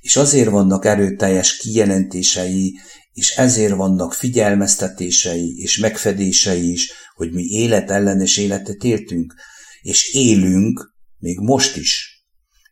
és 0.07 0.15
azért 0.15 0.49
vannak 0.49 0.85
erőteljes 0.85 1.57
kijelentései, 1.57 2.79
és 3.13 3.35
ezért 3.35 3.75
vannak 3.75 4.13
figyelmeztetései 4.13 5.53
és 5.57 5.77
megfedései 5.77 6.71
is, 6.71 6.91
hogy 7.15 7.31
mi 7.31 7.43
életellenes 7.43 8.37
életet 8.37 8.83
éltünk, 8.83 9.33
és 9.81 10.13
élünk 10.13 10.93
még 11.17 11.39
most 11.39 11.77
is. 11.77 12.23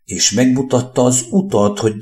És 0.04 0.32
megmutatta 0.32 1.04
az 1.04 1.26
utat, 1.30 1.80
hogy 1.80 1.94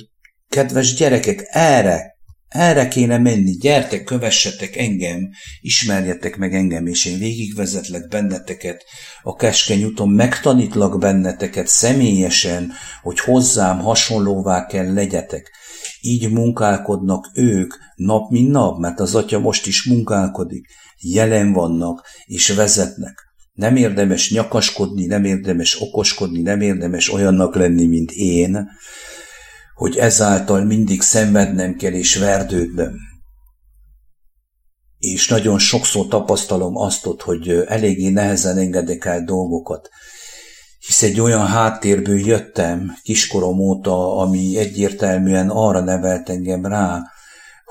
kedves 0.50 0.94
gyerekek, 0.94 1.48
erre, 1.50 2.13
erre 2.54 2.88
kéne 2.88 3.18
menni, 3.18 3.52
gyertek, 3.52 4.04
kövessetek 4.04 4.76
engem, 4.76 5.30
ismerjetek 5.62 6.38
meg 6.38 6.54
engem, 6.54 6.88
és 6.88 7.06
én 7.06 7.20
végigvezetlek 7.20 8.08
benneteket 8.08 8.84
a 9.24 9.36
keskeny 9.36 9.84
úton, 9.84 10.10
megtanítlak 10.10 11.00
benneteket 11.00 11.68
személyesen, 11.68 12.72
hogy 13.02 13.20
hozzám 13.20 13.80
hasonlóvá 13.80 14.66
kell 14.66 14.94
legyetek. 14.94 15.52
Így 16.02 16.32
munkálkodnak 16.32 17.30
ők 17.34 17.74
nap 17.96 18.30
mint 18.30 18.52
nap, 18.52 18.80
mert 18.80 19.00
az 19.00 19.16
atya 19.16 19.40
most 19.40 19.68
is 19.68 19.84
munkálkodik, 19.84 20.68
jelen 21.00 21.54
vannak 21.54 22.08
és 22.26 22.50
vezetnek. 22.50 23.32
Nem 23.54 23.76
érdemes 23.76 24.32
nyakaskodni, 24.32 25.06
nem 25.06 25.24
érdemes 25.24 25.82
okoskodni, 25.82 26.42
nem 26.42 26.62
érdemes 26.62 27.14
olyannak 27.14 27.56
lenni, 27.56 27.88
mint 27.88 28.12
én, 28.12 28.70
hogy 29.74 29.98
ezáltal 29.98 30.64
mindig 30.64 31.02
szenvednem 31.02 31.76
kell 31.76 31.92
és 31.92 32.16
verdődnöm. 32.16 32.96
És 34.98 35.28
nagyon 35.28 35.60
sokszor 35.60 36.08
tapasztalom 36.08 36.78
azt, 36.78 37.08
hogy 37.22 37.50
eléggé 37.68 38.10
nehezen 38.10 38.58
engedek 38.58 39.06
el 39.06 39.24
dolgokat, 39.24 39.90
hisz 40.86 41.02
egy 41.02 41.20
olyan 41.20 41.48
háttérből 41.48 42.20
jöttem 42.20 42.96
kiskorom 43.04 43.60
óta, 43.60 44.18
ami 44.18 44.58
egyértelműen 44.58 45.50
arra 45.50 45.80
nevelt 45.80 46.30
engem 46.30 46.66
rá, 46.66 47.02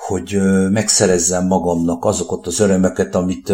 hogy 0.06 0.38
megszerezzem 0.70 1.46
magamnak 1.46 2.04
azokat 2.04 2.46
az 2.46 2.60
örömöket, 2.60 3.14
amit 3.14 3.52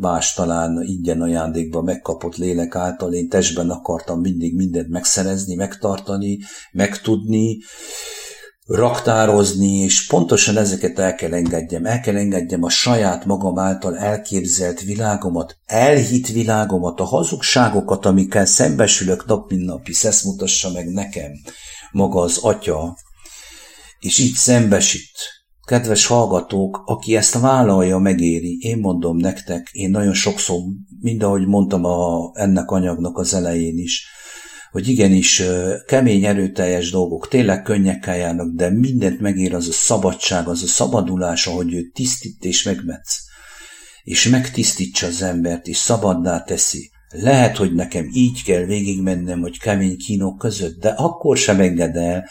más 0.00 0.34
talán 0.34 0.82
ingyen 0.82 1.20
ajándékban 1.20 1.84
megkapott 1.84 2.36
lélek 2.36 2.74
által. 2.74 3.12
Én 3.12 3.28
testben 3.28 3.70
akartam 3.70 4.20
mindig 4.20 4.54
mindent 4.54 4.88
megszerezni, 4.88 5.54
megtartani, 5.54 6.38
megtudni, 6.72 7.58
raktározni, 8.66 9.72
és 9.72 10.06
pontosan 10.06 10.56
ezeket 10.56 10.98
el 10.98 11.14
kell 11.14 11.32
engedjem. 11.32 11.86
El 11.86 12.00
kell 12.00 12.16
engedjem 12.16 12.62
a 12.62 12.68
saját 12.68 13.24
magam 13.24 13.58
által 13.58 13.96
elképzelt 13.96 14.80
világomat, 14.80 15.56
elhit 15.66 16.28
világomat, 16.28 17.00
a 17.00 17.04
hazugságokat, 17.04 18.06
amikkel 18.06 18.44
szembesülök 18.44 19.26
nap 19.26 19.50
mint 19.50 19.64
nap, 19.64 19.86
hisz 19.86 20.04
ezt 20.04 20.24
mutassa 20.24 20.70
meg 20.70 20.92
nekem 20.92 21.30
maga 21.92 22.20
az 22.20 22.38
Atya, 22.38 22.96
és 23.98 24.18
így 24.18 24.34
szembesít. 24.34 25.35
Kedves 25.66 26.06
hallgatók, 26.06 26.82
aki 26.84 27.16
ezt 27.16 27.38
vállalja, 27.38 27.98
megéri. 27.98 28.58
Én 28.60 28.78
mondom 28.78 29.16
nektek, 29.16 29.68
én 29.72 29.90
nagyon 29.90 30.14
sokszor, 30.14 30.58
mind 31.00 31.22
ahogy 31.22 31.46
mondtam 31.46 31.84
a, 31.84 32.30
ennek 32.34 32.70
anyagnak 32.70 33.18
az 33.18 33.34
elején 33.34 33.78
is, 33.78 34.06
hogy 34.70 34.88
igenis 34.88 35.42
kemény, 35.86 36.24
erőteljes 36.24 36.90
dolgok, 36.90 37.28
tényleg 37.28 37.62
könnyekkel 37.62 38.16
járnak, 38.16 38.54
de 38.54 38.70
mindent 38.70 39.20
megér 39.20 39.54
az 39.54 39.68
a 39.68 39.72
szabadság, 39.72 40.48
az 40.48 40.62
a 40.62 40.66
szabadulás, 40.66 41.46
ahogy 41.46 41.74
ő 41.74 41.90
tisztít 41.94 42.44
és 42.44 42.62
megmetsz, 42.62 43.18
és 44.04 44.28
megtisztítsa 44.28 45.06
az 45.06 45.22
embert, 45.22 45.66
és 45.66 45.76
szabaddá 45.76 46.42
teszi. 46.42 46.90
Lehet, 47.08 47.56
hogy 47.56 47.74
nekem 47.74 48.08
így 48.12 48.42
kell 48.42 48.64
végigmennem, 48.64 49.40
hogy 49.40 49.58
kemény 49.58 49.96
kínok 49.96 50.38
között, 50.38 50.80
de 50.80 50.88
akkor 50.88 51.36
sem 51.36 51.60
enged 51.60 51.96
el, 51.96 52.24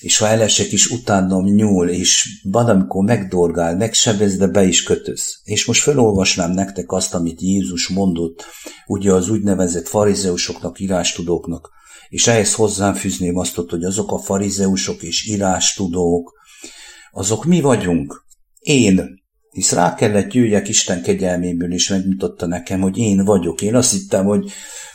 és 0.00 0.18
ha 0.18 0.26
elesek 0.26 0.72
is 0.72 0.90
utánom 0.90 1.44
nyúl, 1.44 1.88
és 1.88 2.40
van, 2.42 2.68
amikor 2.68 3.04
megdorgál, 3.04 3.76
megsebez, 3.76 4.36
de 4.36 4.46
be 4.46 4.64
is 4.64 4.82
kötöz. 4.82 5.40
És 5.44 5.64
most 5.64 5.82
felolvasnám 5.82 6.50
nektek 6.50 6.92
azt, 6.92 7.14
amit 7.14 7.40
Jézus 7.40 7.88
mondott, 7.88 8.44
ugye 8.86 9.12
az 9.12 9.28
úgynevezett 9.28 9.88
farizeusoknak, 9.88 10.80
írástudóknak, 10.80 11.70
és 12.08 12.26
ehhez 12.26 12.54
hozzám 12.54 12.94
fűzném 12.94 13.36
azt, 13.36 13.54
hogy 13.54 13.84
azok 13.84 14.12
a 14.12 14.18
farizeusok 14.18 15.02
és 15.02 15.26
írástudók, 15.26 16.38
azok 17.12 17.44
mi 17.44 17.60
vagyunk? 17.60 18.24
Én. 18.58 19.18
Hisz 19.50 19.72
rá 19.72 19.94
kellett 19.94 20.32
jöjjek 20.32 20.68
Isten 20.68 21.02
kegyelméből, 21.02 21.72
és 21.72 21.88
megmutatta 21.88 22.46
nekem, 22.46 22.80
hogy 22.80 22.98
én 22.98 23.24
vagyok. 23.24 23.62
Én 23.62 23.74
azt 23.74 23.92
hittem, 23.92 24.24
hogy 24.24 24.50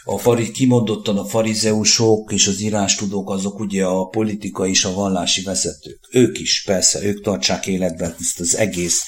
a 0.05 0.17
fari, 0.17 0.51
kimondottan 0.51 1.17
a 1.17 1.25
farizeusok 1.25 2.31
és 2.31 2.47
az 2.47 2.61
írástudók 2.61 3.29
azok 3.29 3.59
ugye 3.59 3.85
a 3.85 4.05
politika 4.05 4.67
és 4.67 4.85
a 4.85 4.93
vallási 4.93 5.43
vezetők. 5.43 5.99
Ők 6.11 6.39
is, 6.39 6.63
persze, 6.65 7.03
ők 7.03 7.21
tartsák 7.21 7.67
életben 7.67 8.15
ezt 8.19 8.39
az 8.39 8.57
egész 8.57 9.03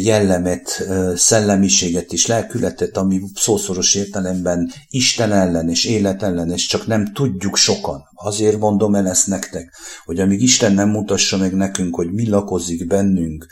jellemet, 0.00 0.88
szellemiséget 1.14 2.12
és 2.12 2.26
lelkületet, 2.26 2.96
ami 2.96 3.20
szószoros 3.34 3.94
értelemben 3.94 4.72
Isten 4.88 5.32
ellen 5.32 5.68
és 5.68 5.84
élet 5.84 6.22
ellen, 6.22 6.50
és 6.50 6.66
csak 6.66 6.86
nem 6.86 7.12
tudjuk 7.12 7.56
sokan. 7.56 8.02
Azért 8.14 8.58
mondom 8.58 8.94
el 8.94 9.08
ezt 9.08 9.26
nektek, 9.26 9.74
hogy 10.04 10.20
amíg 10.20 10.42
Isten 10.42 10.72
nem 10.72 10.88
mutassa 10.88 11.36
meg 11.36 11.54
nekünk, 11.54 11.94
hogy 11.94 12.12
mi 12.12 12.28
lakozik 12.28 12.86
bennünk, 12.86 13.46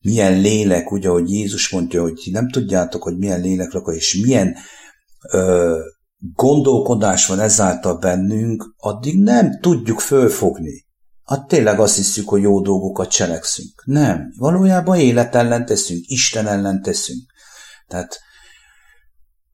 milyen 0.00 0.40
lélek, 0.40 0.92
ugye, 0.92 1.08
hogy 1.08 1.30
Jézus 1.30 1.68
mondja, 1.68 2.02
hogy 2.02 2.28
nem 2.30 2.50
tudjátok, 2.50 3.02
hogy 3.02 3.16
milyen 3.16 3.40
lélek 3.40 3.72
lakol, 3.72 3.94
és 3.94 4.14
milyen 4.22 4.56
ö, 5.32 5.78
gondolkodás 6.34 7.26
van 7.26 7.40
ezáltal 7.40 7.98
bennünk, 7.98 8.74
addig 8.76 9.22
nem 9.22 9.60
tudjuk 9.60 10.00
fölfogni. 10.00 10.88
Hát 11.24 11.46
tényleg 11.46 11.80
azt 11.80 11.96
hiszük, 11.96 12.28
hogy 12.28 12.42
jó 12.42 12.60
dolgokat 12.60 13.10
cselekszünk. 13.10 13.82
Nem. 13.84 14.32
Valójában 14.38 14.98
élet 14.98 15.34
ellen 15.34 15.66
teszünk, 15.66 16.04
Isten 16.06 16.46
ellen 16.46 16.82
teszünk. 16.82 17.22
Tehát 17.86 18.18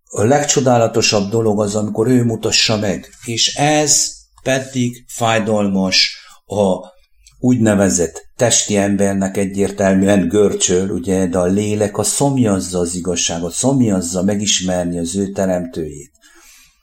a 0.05 0.22
legcsodálatosabb 0.22 1.31
dolog 1.31 1.61
az, 1.61 1.74
amikor 1.74 2.07
ő 2.07 2.24
mutassa 2.24 2.76
meg. 2.76 3.09
És 3.24 3.55
ez 3.57 4.12
pedig 4.42 5.05
fájdalmas 5.09 6.16
a 6.46 6.94
úgynevezett 7.38 8.26
testi 8.37 8.77
embernek 8.77 9.37
egyértelműen 9.37 10.29
görcsöl, 10.29 10.90
ugye, 10.90 11.27
de 11.27 11.38
a 11.38 11.44
lélek 11.44 11.99
a 11.99 12.03
szomjazza 12.03 12.79
az 12.79 12.94
igazságot, 12.94 13.53
szomjazza 13.53 14.22
megismerni 14.22 14.99
az 14.99 15.16
ő 15.16 15.31
teremtőjét. 15.31 16.11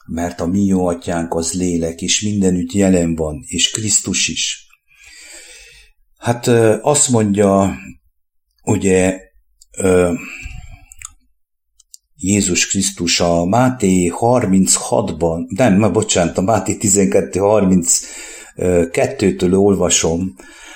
Mert 0.06 0.42
a 0.42 0.46
mi 0.46 0.64
jó 0.64 0.88
atyánk 0.88 1.34
az 1.34 1.54
lélek, 1.54 2.02
és 2.02 2.22
mindenütt 2.22 2.72
jelen 2.72 3.16
van, 3.16 3.44
és 3.48 3.70
Krisztus 3.70 4.28
is. 4.28 4.68
Hát 6.18 6.48
azt 6.82 7.10
mondja, 7.10 7.76
ugye, 8.64 9.20
Jézus 12.16 12.68
Krisztus 12.68 13.20
a 13.20 13.46
Máté 13.46 14.12
36-ban, 14.20 15.46
nem, 15.48 15.78
ma 15.78 15.92
bocsánat, 15.92 16.38
a 16.38 16.42
Máté 16.42 16.78
12-32-től 16.80 19.60
olvasom, 19.60 20.36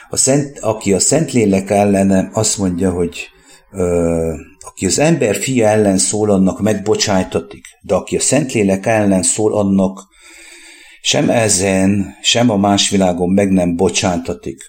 a 0.09 0.17
szent, 0.17 0.59
aki 0.59 0.93
a 0.93 0.99
Szentlélek 0.99 1.69
ellen 1.69 2.29
azt 2.33 2.57
mondja, 2.57 2.91
hogy 2.91 3.27
ö, 3.71 4.33
aki 4.59 4.85
az 4.85 4.99
ember 4.99 5.35
fia 5.35 5.67
ellen 5.67 5.97
szól, 5.97 6.31
annak 6.31 6.61
megbocsájtatik, 6.61 7.65
de 7.81 7.95
aki 7.95 8.15
a 8.15 8.19
Szentlélek 8.19 8.85
ellen 8.85 9.23
szól, 9.23 9.57
annak 9.57 10.07
sem 11.01 11.29
ezen, 11.29 12.15
sem 12.21 12.49
a 12.49 12.57
más 12.57 12.89
világon 12.89 13.29
meg 13.29 13.51
nem 13.51 13.75
bocsájtatik. 13.75 14.61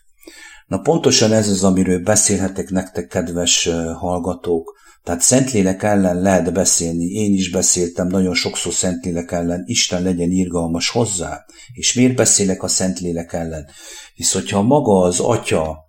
Na 0.66 0.79
pontosan 0.79 1.33
ez 1.33 1.48
az, 1.48 1.64
amiről 1.64 1.98
beszélhetek 1.98 2.70
nektek, 2.70 3.07
kedves 3.07 3.68
hallgatók. 3.98 4.77
Tehát 5.03 5.21
Szentlélek 5.21 5.83
ellen 5.83 6.21
lehet 6.21 6.53
beszélni, 6.53 7.05
én 7.05 7.35
is 7.35 7.51
beszéltem 7.51 8.07
nagyon 8.07 8.35
sokszor 8.35 8.73
Szentlélek 8.73 9.33
ellen, 9.33 9.63
Isten 9.67 10.03
legyen 10.03 10.31
irgalmas 10.31 10.89
hozzá. 10.89 11.45
És 11.73 11.93
miért 11.93 12.15
beszélek 12.15 12.63
a 12.63 12.69
Szentlélek 12.69 13.33
ellen? 13.33 13.67
Hisz 14.15 14.33
hogyha 14.33 14.63
maga 14.63 15.01
az 15.01 15.21
Atya 15.21 15.87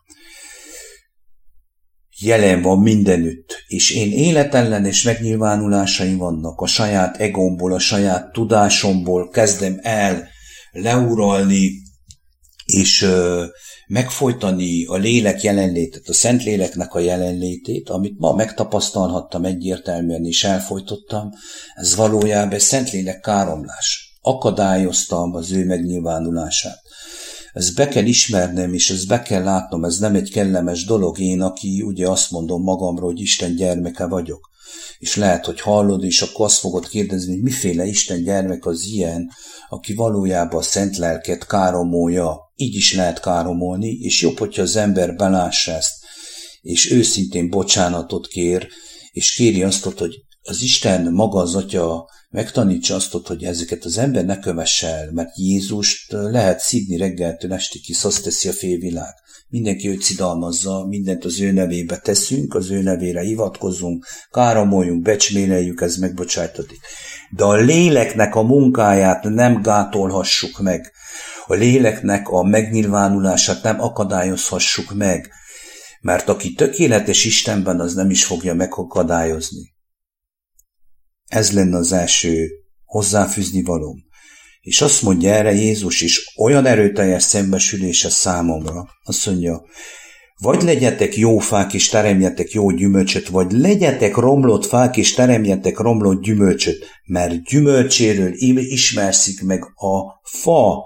jelen 2.20 2.62
van 2.62 2.80
mindenütt, 2.80 3.64
és 3.68 3.92
én 3.92 4.12
életellenes 4.12 5.04
megnyilvánulásaim 5.04 6.18
vannak, 6.18 6.62
a 6.62 6.68
saját 6.68 7.18
egomból, 7.18 7.74
a 7.74 7.80
saját 7.80 8.32
tudásomból 8.32 9.30
kezdem 9.30 9.80
el 9.82 10.28
leuralni, 10.72 11.72
és 12.66 13.02
ö, 13.02 13.46
megfojtani 13.90 14.86
a 14.86 14.96
lélek 14.96 15.42
jelenlétet, 15.42 16.08
a 16.08 16.14
szent 16.14 16.44
léleknek 16.44 16.94
a 16.94 17.00
jelenlétét, 17.00 17.90
amit 17.90 18.20
ma 18.20 18.34
megtapasztalhattam 18.34 19.46
egyértelműen 19.46 20.26
és 20.26 20.44
elfolytottam, 20.44 21.30
ez 21.74 21.96
valójában 21.96 22.54
egy 22.54 22.60
szent 22.60 22.92
lélek 22.92 23.20
káromlás. 23.20 24.18
Akadályoztam 24.22 25.36
az 25.36 25.52
ő 25.52 25.66
megnyilvánulását. 25.66 26.80
ezt 27.54 27.76
be 27.76 27.88
kell 27.88 28.06
ismernem, 28.06 28.74
és 28.74 28.90
ezt 28.90 29.08
be 29.08 29.22
kell 29.22 29.44
látnom, 29.44 29.84
ez 29.84 29.98
nem 29.98 30.16
egy 30.16 30.32
kellemes 30.32 30.86
dolog. 30.86 31.20
Én, 31.20 31.42
aki 31.42 31.82
ugye 31.82 32.10
azt 32.10 32.32
mondom 32.32 32.62
magamról, 32.62 33.10
hogy 33.12 33.22
Isten 33.22 33.56
gyermeke 33.56 34.08
vagyok. 34.08 34.49
És 34.98 35.16
lehet, 35.16 35.46
hogy 35.46 35.62
hallod, 35.62 36.04
és 36.04 36.22
akkor 36.22 36.46
azt 36.46 36.60
fogod 36.60 36.88
kérdezni, 36.88 37.32
hogy 37.32 37.42
miféle 37.42 37.86
Isten 37.86 38.24
gyermek 38.24 38.66
az 38.66 38.86
ilyen, 38.86 39.30
aki 39.70 39.94
valójában 39.94 40.60
a 40.60 40.64
szent 40.64 40.98
lelket 40.98 41.48
káromolja. 41.48 42.52
Így 42.56 42.76
is 42.76 42.94
lehet 42.94 43.20
káromolni, 43.20 43.90
és 43.90 44.22
jobb, 44.22 44.38
hogyha 44.38 44.62
az 44.62 44.76
ember 44.76 45.16
belássa 45.16 45.72
ezt, 45.72 45.94
és 46.62 46.92
őszintén 46.92 47.50
bocsánatot 47.50 48.28
kér, 48.28 48.68
és 49.12 49.34
kéri 49.34 49.64
azt, 49.64 49.84
hogy 49.84 50.24
az 50.50 50.62
Isten 50.62 51.12
maga 51.12 51.40
az 51.40 51.56
Atya 51.56 52.10
megtanítsa 52.30 52.96
azt, 52.96 53.12
hogy 53.28 53.44
ezeket 53.44 53.84
az 53.84 53.98
ember 53.98 54.26
ne 54.26 54.40
kövesse 54.40 54.88
el, 54.88 55.12
mert 55.12 55.38
Jézust 55.38 56.12
lehet 56.12 56.60
szidni 56.60 56.98
reggeltől 56.98 57.54
estig, 57.54 57.84
hisz 57.84 58.04
azt 58.04 58.24
teszi 58.24 58.48
a 58.48 58.52
félvilág. 58.52 59.14
Mindenki 59.50 59.90
őt 59.90 60.02
szidalmazza, 60.02 60.86
mindent 60.88 61.26
az 61.26 61.42
ő 61.42 61.52
nevébe 61.52 61.98
teszünk, 61.98 62.56
az 62.56 62.70
ő 62.70 62.82
nevére 62.82 63.22
hivatkozunk, 63.22 64.06
káramoljunk, 64.32 65.02
becsméleljük, 65.02 65.82
ez 65.82 65.96
megbocsájtatik. 65.96 66.80
De 67.36 67.44
a 67.44 67.56
léleknek 67.56 68.36
a 68.36 68.42
munkáját 68.42 69.24
nem 69.24 69.62
gátolhassuk 69.62 70.60
meg. 70.60 70.92
A 71.48 71.54
léleknek 71.54 72.28
a 72.28 72.44
megnyilvánulását 72.44 73.64
nem 73.64 73.82
akadályozhassuk 73.82 74.94
meg, 74.94 75.30
mert 76.02 76.30
aki 76.30 76.54
tökéletes 76.54 77.26
Istenben, 77.26 77.80
az 77.80 77.94
nem 77.94 78.10
is 78.10 78.26
fogja 78.26 78.54
megakadályozni. 78.54 79.78
Ez 81.30 81.52
lenne 81.52 81.78
az 81.78 81.92
első 81.92 82.48
hozzáfűzni 82.86 83.64
valóm. 83.64 83.98
És 84.62 84.82
azt 84.82 85.02
mondja 85.02 85.34
erre 85.34 85.54
Jézus 85.54 86.02
is, 86.02 86.34
olyan 86.38 86.66
erőteljes 86.66 87.24
szembesülése 87.24 88.10
számomra. 88.10 88.88
Azt 89.04 89.26
mondja, 89.26 89.64
vagy 90.42 90.62
legyetek 90.62 91.18
jó 91.18 91.38
fák 91.38 91.74
és 91.74 91.90
teremjetek 91.90 92.52
jó 92.52 92.70
gyümölcsöt, 92.70 93.28
vagy 93.28 93.52
legyetek 93.52 94.16
romlott 94.16 94.66
fák 94.66 94.98
és 94.98 95.14
teremjetek 95.14 95.78
romlott 95.78 96.22
gyümölcsöt, 96.22 96.86
mert 97.06 97.44
gyümölcséről 97.44 98.34
ismerszik 98.58 99.42
meg 99.44 99.64
a 99.64 100.22
fa. 100.24 100.84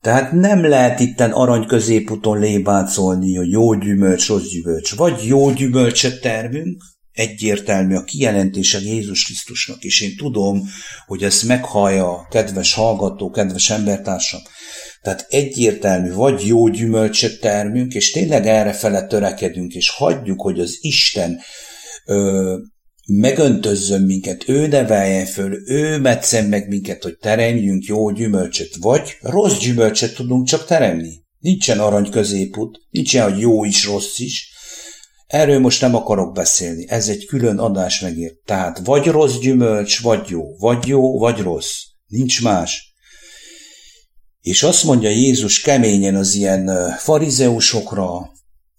Tehát 0.00 0.32
nem 0.32 0.64
lehet 0.64 1.00
itten 1.00 1.30
arany 1.30 1.66
középúton 1.66 2.38
lébácolni, 2.38 3.34
hogy 3.34 3.50
jó 3.50 3.74
gyümölcs, 3.74 4.28
rossz 4.28 4.48
gyümölcs. 4.48 4.94
Vagy 4.94 5.24
jó 5.26 5.50
gyümölcsöt 5.50 6.20
termünk, 6.20 6.82
egyértelmű 7.12 7.94
a 7.94 8.04
kijelentése 8.04 8.80
Jézus 8.80 9.24
Krisztusnak, 9.24 9.82
és 9.82 10.00
én 10.00 10.16
tudom, 10.16 10.68
hogy 11.06 11.22
ezt 11.22 11.44
meghallja 11.44 12.10
a 12.10 12.26
kedves 12.30 12.74
hallgató, 12.74 13.30
kedves 13.30 13.70
embertársam. 13.70 14.40
Tehát 15.02 15.26
egyértelmű, 15.28 16.12
vagy 16.12 16.46
jó 16.46 16.68
gyümölcsöt 16.68 17.40
termünk, 17.40 17.94
és 17.94 18.10
tényleg 18.10 18.46
erre 18.46 18.72
fele 18.72 19.06
törekedünk, 19.06 19.74
és 19.74 19.90
hagyjuk, 19.90 20.40
hogy 20.40 20.60
az 20.60 20.78
Isten 20.80 21.38
ö, 22.06 22.56
megöntözzön 23.06 24.02
minket, 24.02 24.48
ő 24.48 24.66
neveljen 24.66 25.26
föl, 25.26 25.58
ő 25.66 25.98
metszen 25.98 26.44
meg 26.44 26.68
minket, 26.68 27.02
hogy 27.02 27.16
teremjünk 27.16 27.84
jó 27.84 28.10
gyümölcsöt, 28.10 28.76
vagy 28.80 29.16
rossz 29.20 29.58
gyümölcsöt 29.58 30.14
tudunk 30.14 30.46
csak 30.46 30.66
teremni. 30.66 31.12
Nincsen 31.38 31.78
arany 31.78 32.10
középút, 32.10 32.78
nincsen, 32.90 33.30
hogy 33.30 33.40
jó 33.40 33.64
is, 33.64 33.84
rossz 33.84 34.18
is, 34.18 34.49
Erről 35.30 35.58
most 35.58 35.80
nem 35.80 35.94
akarok 35.94 36.34
beszélni, 36.34 36.84
ez 36.88 37.08
egy 37.08 37.26
külön 37.26 37.58
adás 37.58 38.00
megért. 38.00 38.34
Tehát 38.44 38.80
vagy 38.84 39.06
rossz 39.06 39.38
gyümölcs, 39.38 40.02
vagy 40.02 40.28
jó, 40.28 40.56
vagy 40.58 40.86
jó, 40.86 41.18
vagy 41.18 41.38
rossz. 41.38 41.82
Nincs 42.06 42.42
más. 42.42 42.94
És 44.40 44.62
azt 44.62 44.84
mondja 44.84 45.08
Jézus 45.08 45.60
keményen 45.60 46.14
az 46.14 46.34
ilyen 46.34 46.94
farizeusokra, 46.98 48.30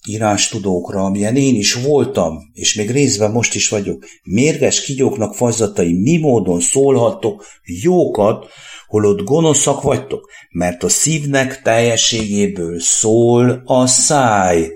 írástudókra, 0.08 1.04
amilyen 1.04 1.36
én 1.36 1.56
is 1.56 1.74
voltam, 1.74 2.38
és 2.54 2.76
még 2.76 2.92
részben 2.92 3.32
most 3.32 3.56
is 3.56 3.70
vagyok, 3.70 4.06
mérges 4.24 4.82
kigyóknak 4.82 5.36
fajzatai, 5.36 5.94
mi 5.94 6.18
módon 6.18 6.60
szólhattok 6.60 7.46
jókat, 7.82 8.46
holott 8.88 9.22
gonoszak 9.22 9.82
vagytok, 9.82 10.30
mert 10.50 10.84
a 10.84 10.90
szívnek 10.90 11.62
teljességéből 11.62 12.80
szól 12.80 13.62
a 13.66 13.88
száj. 13.88 14.68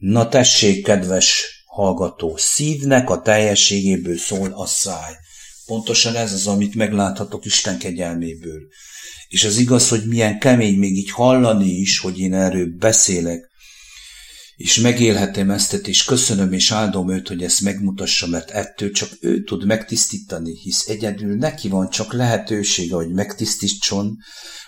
Na 0.00 0.28
tessék, 0.28 0.84
kedves 0.84 1.44
hallgató, 1.66 2.36
szívnek 2.36 3.10
a 3.10 3.20
teljességéből 3.20 4.16
szól 4.16 4.52
a 4.52 4.66
száj. 4.66 5.12
Pontosan 5.66 6.14
ez 6.14 6.32
az, 6.32 6.46
amit 6.46 6.74
megláthatok 6.74 7.44
Isten 7.44 7.78
kegyelméből. 7.78 8.60
És 9.28 9.44
az 9.44 9.56
igaz, 9.56 9.88
hogy 9.88 10.06
milyen 10.06 10.38
kemény 10.38 10.78
még 10.78 10.96
így 10.96 11.10
hallani 11.10 11.68
is, 11.68 11.98
hogy 11.98 12.18
én 12.18 12.34
erről 12.34 12.66
beszélek, 12.78 13.48
és 14.56 14.78
megélhetem 14.78 15.50
ezt, 15.50 15.72
és 15.72 16.04
köszönöm 16.04 16.52
és 16.52 16.70
áldom 16.70 17.10
őt, 17.10 17.28
hogy 17.28 17.42
ezt 17.42 17.60
megmutassa, 17.60 18.26
mert 18.26 18.50
ettől 18.50 18.90
csak 18.90 19.08
ő 19.20 19.42
tud 19.42 19.66
megtisztítani, 19.66 20.58
hisz 20.62 20.88
egyedül 20.88 21.36
neki 21.36 21.68
van 21.68 21.90
csak 21.90 22.12
lehetősége, 22.12 22.94
hogy 22.94 23.12
megtisztítson 23.12 24.16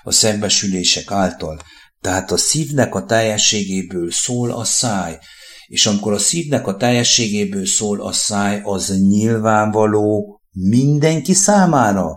a 0.03 0.11
szembesülések 0.11 1.11
által. 1.11 1.63
Tehát 2.03 2.31
a 2.31 2.37
szívnek 2.37 2.95
a 2.95 3.05
teljességéből 3.05 4.11
szól 4.11 4.51
a 4.51 4.65
száj, 4.65 5.19
és 5.67 5.87
amikor 5.87 6.13
a 6.13 6.19
szívnek 6.19 6.67
a 6.67 6.77
teljességéből 6.77 7.67
szól 7.67 8.01
a 8.01 8.13
száj, 8.13 8.61
az 8.65 8.99
nyilvánvaló 8.99 10.41
mindenki 10.51 11.33
számára. 11.33 12.17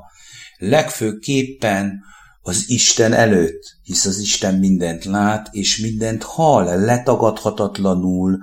Legfőképpen 0.58 2.00
az 2.42 2.64
Isten 2.68 3.14
előtt, 3.14 3.62
hisz 3.84 4.06
az 4.06 4.20
Isten 4.20 4.56
mindent 4.56 5.06
lát, 5.06 5.48
és 5.52 5.78
mindent 5.78 6.24
hall, 6.24 6.86
letagadhatatlanul, 6.86 8.38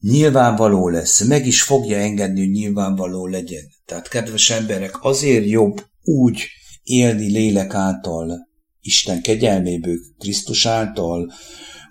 nyilvánvaló 0.00 0.88
lesz, 0.88 1.20
meg 1.20 1.46
is 1.46 1.62
fogja 1.62 1.98
engedni, 1.98 2.40
hogy 2.40 2.50
nyilvánvaló 2.50 3.26
legyen. 3.26 3.64
Tehát, 3.84 4.08
kedves 4.08 4.50
emberek, 4.50 5.04
azért 5.04 5.46
jobb 5.46 5.84
úgy 6.02 6.46
élni 6.82 7.30
lélek 7.30 7.74
által, 7.74 8.48
Isten 8.80 9.22
kegyelméből, 9.22 9.96
Krisztus 10.18 10.66
által, 10.66 11.32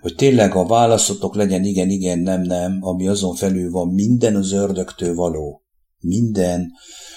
hogy 0.01 0.15
tényleg 0.15 0.55
a 0.55 0.65
válaszotok 0.65 1.35
legyen 1.35 1.63
igen, 1.63 1.89
igen, 1.89 2.19
nem, 2.19 2.41
nem, 2.41 2.77
ami 2.81 3.07
azon 3.07 3.35
felül 3.35 3.71
van, 3.71 3.87
minden 3.87 4.35
az 4.35 4.51
ördögtől 4.51 5.15
való. 5.15 5.63
Minden 5.99 6.71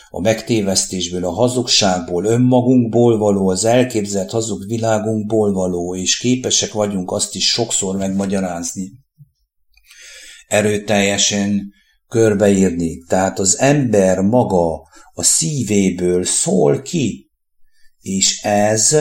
a 0.09 0.21
megtévesztésből, 0.21 1.25
a 1.25 1.31
hazugságból, 1.31 2.25
önmagunkból 2.25 3.19
való, 3.19 3.49
az 3.49 3.65
elképzelt 3.65 4.31
hazug 4.31 4.67
világunkból 4.67 5.53
való, 5.53 5.97
és 5.97 6.19
képesek 6.19 6.73
vagyunk 6.73 7.11
azt 7.11 7.35
is 7.35 7.49
sokszor 7.49 7.97
megmagyarázni. 7.97 8.93
Erőteljesen 10.47 11.73
körbeírni. 12.09 12.99
Tehát 12.99 13.39
az 13.39 13.59
ember 13.59 14.21
maga 14.21 14.73
a 15.13 15.23
szívéből 15.23 16.25
szól 16.25 16.83
ki, 16.83 17.31
és 18.01 18.43
ez 18.43 18.97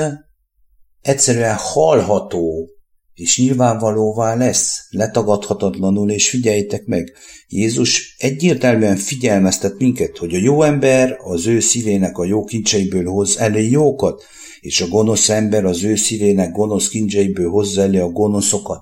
egyszerűen 1.01 1.55
hallható, 1.55 2.69
és 3.13 3.37
nyilvánvalóvá 3.37 4.35
lesz, 4.35 4.87
letagadhatatlanul, 4.89 6.11
és 6.11 6.29
figyeljétek 6.29 6.85
meg, 6.85 7.11
Jézus 7.47 8.15
egyértelműen 8.17 8.95
figyelmeztet 8.95 9.77
minket, 9.77 10.17
hogy 10.17 10.35
a 10.35 10.39
jó 10.39 10.63
ember 10.63 11.17
az 11.23 11.47
ő 11.47 11.59
szívének 11.59 12.17
a 12.17 12.25
jó 12.25 12.43
kincseiből 12.43 13.05
hoz 13.05 13.37
elő 13.37 13.59
jókat, 13.59 14.23
és 14.59 14.81
a 14.81 14.87
gonosz 14.87 15.29
ember 15.29 15.65
az 15.65 15.83
ő 15.83 15.95
szívének 15.95 16.51
gonosz 16.51 16.87
kincseiből 16.87 17.49
hozza 17.49 17.81
elő 17.81 18.01
a 18.01 18.09
gonoszokat. 18.09 18.79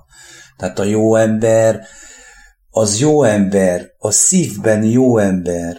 Tehát 0.57 0.79
a 0.79 0.83
jó 0.83 1.15
ember 1.15 1.79
az 2.69 2.99
jó 2.99 3.23
ember, 3.23 3.85
a 3.97 4.11
szívben 4.11 4.83
jó 4.83 5.17
ember, 5.17 5.77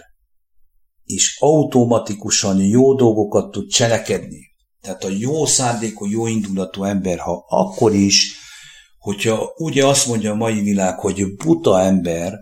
és 1.05 1.37
automatikusan 1.39 2.61
jó 2.61 2.95
dolgokat 2.95 3.51
tud 3.51 3.69
cselekedni. 3.69 4.50
Tehát 4.81 5.03
a 5.03 5.09
jó 5.09 5.45
szándékú, 5.45 6.05
jó 6.05 6.27
indulatú 6.27 6.83
ember, 6.83 7.19
ha 7.19 7.45
akkor 7.47 7.93
is, 7.93 8.35
hogyha 8.99 9.53
ugye 9.57 9.85
azt 9.85 10.07
mondja 10.07 10.31
a 10.31 10.35
mai 10.35 10.61
világ, 10.61 10.99
hogy 10.99 11.35
buta 11.35 11.81
ember, 11.81 12.33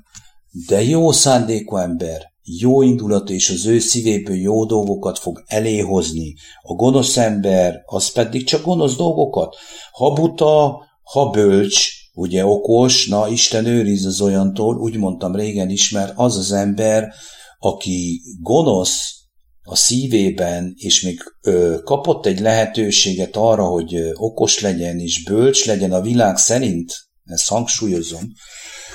de 0.68 0.84
jó 0.84 1.12
szándékú 1.12 1.76
ember, 1.76 2.34
jó 2.58 2.82
indulatú 2.82 3.34
és 3.34 3.50
az 3.50 3.66
ő 3.66 3.80
szívéből 3.80 4.36
jó 4.36 4.66
dolgokat 4.66 5.20
fog 5.20 5.44
eléhozni. 5.46 6.36
A 6.62 6.74
gonosz 6.74 7.18
ember, 7.18 7.82
az 7.86 8.12
pedig 8.12 8.46
csak 8.46 8.64
gonosz 8.64 8.96
dolgokat. 8.96 9.56
Ha 9.92 10.14
buta, 10.14 10.84
ha 11.04 11.30
bölcs, 11.30 11.90
ugye 12.14 12.46
okos, 12.46 13.08
na 13.08 13.28
Isten 13.28 13.66
őriz 13.66 14.06
az 14.06 14.22
olyantól, 14.22 14.78
úgy 14.78 14.98
mondtam 14.98 15.36
régen 15.36 15.70
is, 15.70 15.92
mert 15.92 16.14
az 16.16 16.38
az 16.38 16.52
ember, 16.52 17.14
aki 17.60 18.22
gonosz, 18.42 19.19
a 19.70 19.76
szívében, 19.76 20.74
és 20.78 21.02
még 21.02 21.20
ö, 21.42 21.78
kapott 21.84 22.26
egy 22.26 22.40
lehetőséget 22.40 23.36
arra, 23.36 23.64
hogy 23.64 23.96
ö, 23.96 24.12
okos 24.14 24.60
legyen 24.60 25.00
és 25.00 25.24
bölcs 25.24 25.66
legyen 25.66 25.92
a 25.92 26.02
világ 26.02 26.38
szerint, 26.38 26.94
ezt 27.24 27.48
hangsúlyozom, 27.48 28.24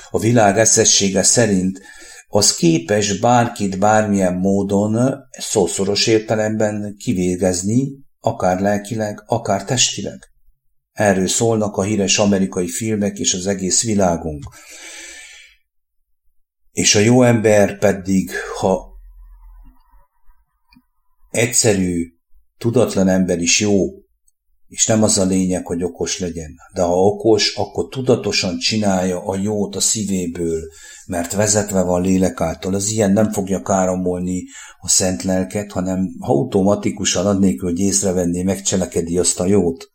a 0.09 0.19
világ 0.19 0.57
eszessége 0.57 1.23
szerint, 1.23 1.81
az 2.27 2.55
képes 2.55 3.19
bárkit 3.19 3.79
bármilyen 3.79 4.33
módon 4.33 5.19
szószoros 5.39 6.07
értelemben 6.07 6.95
kivégezni 6.97 7.87
akár 8.19 8.59
lelkileg, 8.59 9.23
akár 9.25 9.63
testileg. 9.63 10.19
Erről 10.91 11.27
szólnak 11.27 11.77
a 11.77 11.83
híres 11.83 12.17
amerikai 12.17 12.67
filmek 12.67 13.17
és 13.17 13.33
az 13.33 13.47
egész 13.47 13.83
világunk. 13.83 14.43
És 16.71 16.95
a 16.95 16.99
jó 16.99 17.23
ember 17.23 17.77
pedig, 17.77 18.31
ha 18.59 18.94
egyszerű, 21.35 22.13
tudatlan 22.57 23.07
ember 23.07 23.39
is 23.39 23.59
jó, 23.59 23.85
és 24.67 24.85
nem 24.85 25.03
az 25.03 25.17
a 25.17 25.25
lényeg, 25.25 25.65
hogy 25.65 25.83
okos 25.83 26.19
legyen. 26.19 26.51
De 26.73 26.81
ha 26.81 27.05
okos, 27.05 27.55
akkor 27.55 27.87
tudatosan 27.87 28.57
csinálja 28.57 29.25
a 29.25 29.37
jót 29.37 29.75
a 29.75 29.79
szívéből, 29.79 30.61
mert 31.07 31.33
vezetve 31.33 31.81
van 31.81 32.01
lélek 32.01 32.41
által. 32.41 32.73
Az 32.73 32.91
ilyen 32.91 33.11
nem 33.11 33.31
fogja 33.31 33.61
káromolni 33.61 34.43
a 34.79 34.89
szent 34.89 35.23
lelket, 35.23 35.71
hanem 35.71 36.09
automatikusan 36.19 37.25
adnék, 37.25 37.61
hogy 37.61 37.79
észrevenné, 37.79 38.43
megcselekedi 38.43 39.17
azt 39.17 39.39
a 39.39 39.45
jót. 39.45 39.89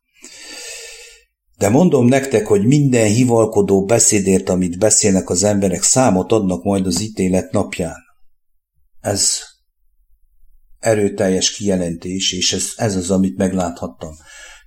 De 1.58 1.68
mondom 1.68 2.06
nektek, 2.06 2.46
hogy 2.46 2.66
minden 2.66 3.08
hivalkodó 3.08 3.84
beszédért, 3.84 4.48
amit 4.48 4.78
beszélnek 4.78 5.30
az 5.30 5.42
emberek, 5.42 5.82
számot 5.82 6.32
adnak 6.32 6.62
majd 6.62 6.86
az 6.86 7.00
ítélet 7.00 7.52
napján. 7.52 7.96
Ez 9.00 9.49
erőteljes 10.80 11.50
kijelentés, 11.50 12.32
és 12.32 12.52
ez, 12.52 12.72
ez 12.76 12.96
az, 12.96 13.10
amit 13.10 13.36
megláthattam. 13.36 14.12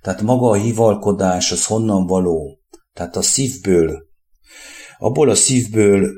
Tehát 0.02 0.22
maga 0.22 0.48
a 0.48 0.54
hivalkodás 0.54 1.52
az 1.52 1.66
honnan 1.66 2.06
való? 2.06 2.58
Tehát 2.92 3.16
a 3.16 3.22
szívből. 3.22 4.02
Abból 4.98 5.30
a 5.30 5.34
szívből, 5.34 6.10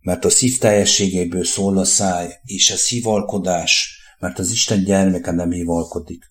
mert 0.00 0.24
a 0.24 0.30
szív 0.30 0.58
teljességéből 0.58 1.44
szól 1.44 1.78
a 1.78 1.84
száj, 1.84 2.28
és 2.44 2.70
a 2.70 2.76
szívalkodás, 2.76 3.98
mert 4.18 4.38
az 4.38 4.50
Isten 4.50 4.84
gyermeke 4.84 5.30
nem 5.30 5.50
hivalkodik. 5.50 6.24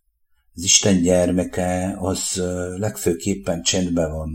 Az 0.54 0.63
Isten 0.63 1.02
gyermeke 1.02 1.95
az 1.99 2.41
legfőképpen 2.78 3.62
csendben 3.62 4.12
van. 4.12 4.30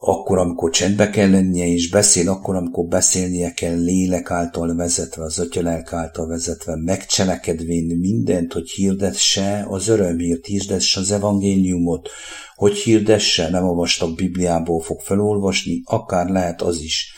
Akkor, 0.00 0.38
amikor 0.38 0.70
csendbe 0.70 1.10
kell 1.10 1.30
lennie, 1.30 1.66
és 1.66 1.90
beszél, 1.90 2.28
akkor, 2.28 2.56
amikor 2.56 2.86
beszélnie 2.86 3.52
kell 3.52 3.82
lélek 3.82 4.30
által 4.30 4.76
vezetve, 4.76 5.22
az 5.22 5.38
ötyölelk 5.38 5.92
által 5.92 6.26
vezetve, 6.26 6.76
megcselekedvén 6.76 7.98
mindent, 7.98 8.52
hogy 8.52 8.70
hirdesse 8.70 9.66
az 9.68 9.88
örömhírt, 9.88 10.46
hirdesse 10.46 11.00
az 11.00 11.10
evangéliumot, 11.10 12.08
hogy 12.54 12.76
hirdesse, 12.76 13.48
nem 13.50 13.64
a 13.64 13.72
vastag 13.72 14.14
Bibliából 14.14 14.80
fog 14.80 15.00
felolvasni, 15.00 15.82
akár 15.84 16.28
lehet 16.28 16.62
az 16.62 16.80
is, 16.80 17.14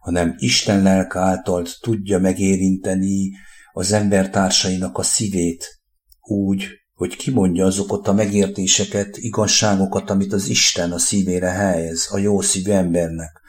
hanem 0.00 0.34
Isten 0.38 0.82
lelk 0.82 1.16
által 1.16 1.66
tudja 1.80 2.18
megérinteni 2.18 3.30
az 3.72 3.92
embertársainak 3.92 4.98
a 4.98 5.02
szívét 5.02 5.80
úgy, 6.20 6.68
hogy 6.94 7.16
kimondja 7.16 7.66
azokat 7.66 8.08
a 8.08 8.12
megértéseket, 8.12 9.16
igazságokat, 9.16 10.10
amit 10.10 10.32
az 10.32 10.48
Isten 10.48 10.92
a 10.92 10.98
szívére 10.98 11.50
helyez, 11.50 12.08
a 12.10 12.18
jó 12.18 12.40
szívű 12.40 12.70
embernek. 12.70 13.40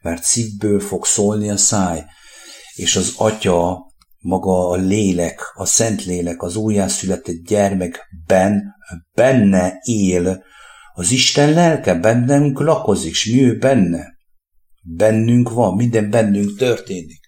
Mert 0.00 0.22
szívből 0.22 0.80
fog 0.80 1.04
szólni 1.04 1.50
a 1.50 1.56
száj, 1.56 2.04
és 2.74 2.96
az 2.96 3.12
atya, 3.16 3.90
maga 4.18 4.68
a 4.68 4.76
lélek, 4.76 5.40
a 5.54 5.64
szent 5.64 6.04
lélek, 6.04 6.42
az 6.42 6.56
újjászületett 6.56 7.46
gyermekben, 7.46 8.74
benne 9.14 9.78
él, 9.82 10.44
az 10.94 11.10
Isten 11.10 11.52
lelke 11.52 11.94
bennünk 11.94 12.60
lakozik, 12.60 13.10
és 13.10 13.24
mi 13.24 13.44
ő 13.44 13.58
benne. 13.58 14.06
Bennünk 14.82 15.50
van, 15.50 15.74
minden 15.74 16.10
bennünk 16.10 16.58
történik. 16.58 17.20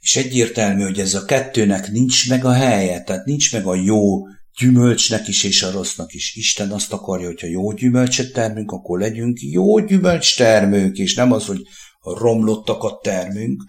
És 0.00 0.16
egyértelmű, 0.16 0.82
hogy 0.82 0.98
ez 0.98 1.14
a 1.14 1.24
kettőnek 1.24 1.90
nincs 1.90 2.28
meg 2.28 2.44
a 2.44 2.52
helye, 2.52 3.02
tehát 3.02 3.24
nincs 3.24 3.52
meg 3.52 3.66
a 3.66 3.74
jó 3.74 4.22
gyümölcsnek 4.58 5.28
is 5.28 5.44
és 5.44 5.62
a 5.62 5.70
rossznak 5.70 6.12
is. 6.12 6.36
Isten 6.36 6.70
azt 6.70 6.92
akarja, 6.92 7.26
hogyha 7.26 7.46
jó 7.46 7.72
gyümölcset 7.72 8.32
termünk, 8.32 8.70
akkor 8.70 8.98
legyünk 8.98 9.38
jó 9.40 9.78
gyümölcs 9.78 10.36
termők, 10.36 10.96
és 10.96 11.14
nem 11.14 11.32
az, 11.32 11.46
hogy 11.46 11.60
romlottakat 12.00 13.02
termünk, 13.02 13.64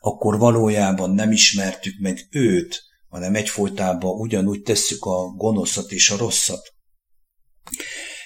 akkor 0.00 0.38
valójában 0.38 1.10
nem 1.10 1.32
ismertük 1.32 1.98
meg 2.00 2.28
őt, 2.30 2.82
hanem 3.08 3.34
egyfolytában 3.34 4.20
ugyanúgy 4.20 4.62
tesszük 4.62 5.04
a 5.04 5.26
gonoszat 5.36 5.92
és 5.92 6.10
a 6.10 6.16
rosszat. 6.16 6.74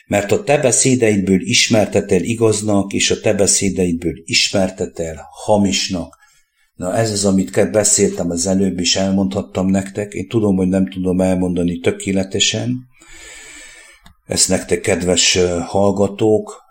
Mert 0.07 0.33
a 0.33 0.43
te 0.43 0.59
beszédeidből 0.59 1.41
ismertetel 1.41 2.23
igaznak, 2.23 2.93
és 2.93 3.11
a 3.11 3.21
te 3.21 3.35
beszédeidből 3.35 4.15
ismertetel 4.25 5.29
hamisnak. 5.31 6.20
Na 6.81 6.95
ez 6.95 7.11
az, 7.11 7.25
amit 7.25 7.71
beszéltem 7.71 8.31
az 8.31 8.47
előbb, 8.47 8.79
is 8.79 8.97
elmondhattam 8.97 9.66
nektek. 9.66 10.12
Én 10.12 10.29
tudom, 10.29 10.57
hogy 10.57 10.69
nem 10.69 10.90
tudom 10.90 11.21
elmondani 11.21 11.79
tökéletesen. 11.79 12.87
Ezt 14.27 14.49
nektek, 14.49 14.81
kedves 14.81 15.38
hallgatók, 15.66 16.62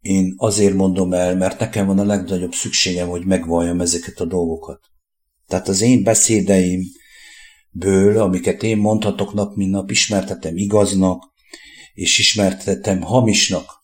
én 0.00 0.34
azért 0.36 0.74
mondom 0.74 1.12
el, 1.12 1.36
mert 1.36 1.58
nekem 1.58 1.86
van 1.86 1.98
a 1.98 2.04
legnagyobb 2.04 2.52
szükségem, 2.52 3.08
hogy 3.08 3.26
megvalljam 3.26 3.80
ezeket 3.80 4.20
a 4.20 4.24
dolgokat. 4.24 4.80
Tehát 5.46 5.68
az 5.68 5.80
én 5.80 6.02
beszédeimből, 6.02 8.18
amiket 8.18 8.62
én 8.62 8.76
mondhatok 8.76 9.34
nap, 9.34 9.56
mint 9.56 9.70
nap, 9.70 9.90
ismertetem 9.90 10.56
igaznak, 10.56 11.22
és 11.92 12.18
ismertetem 12.18 13.00
hamisnak 13.00 13.79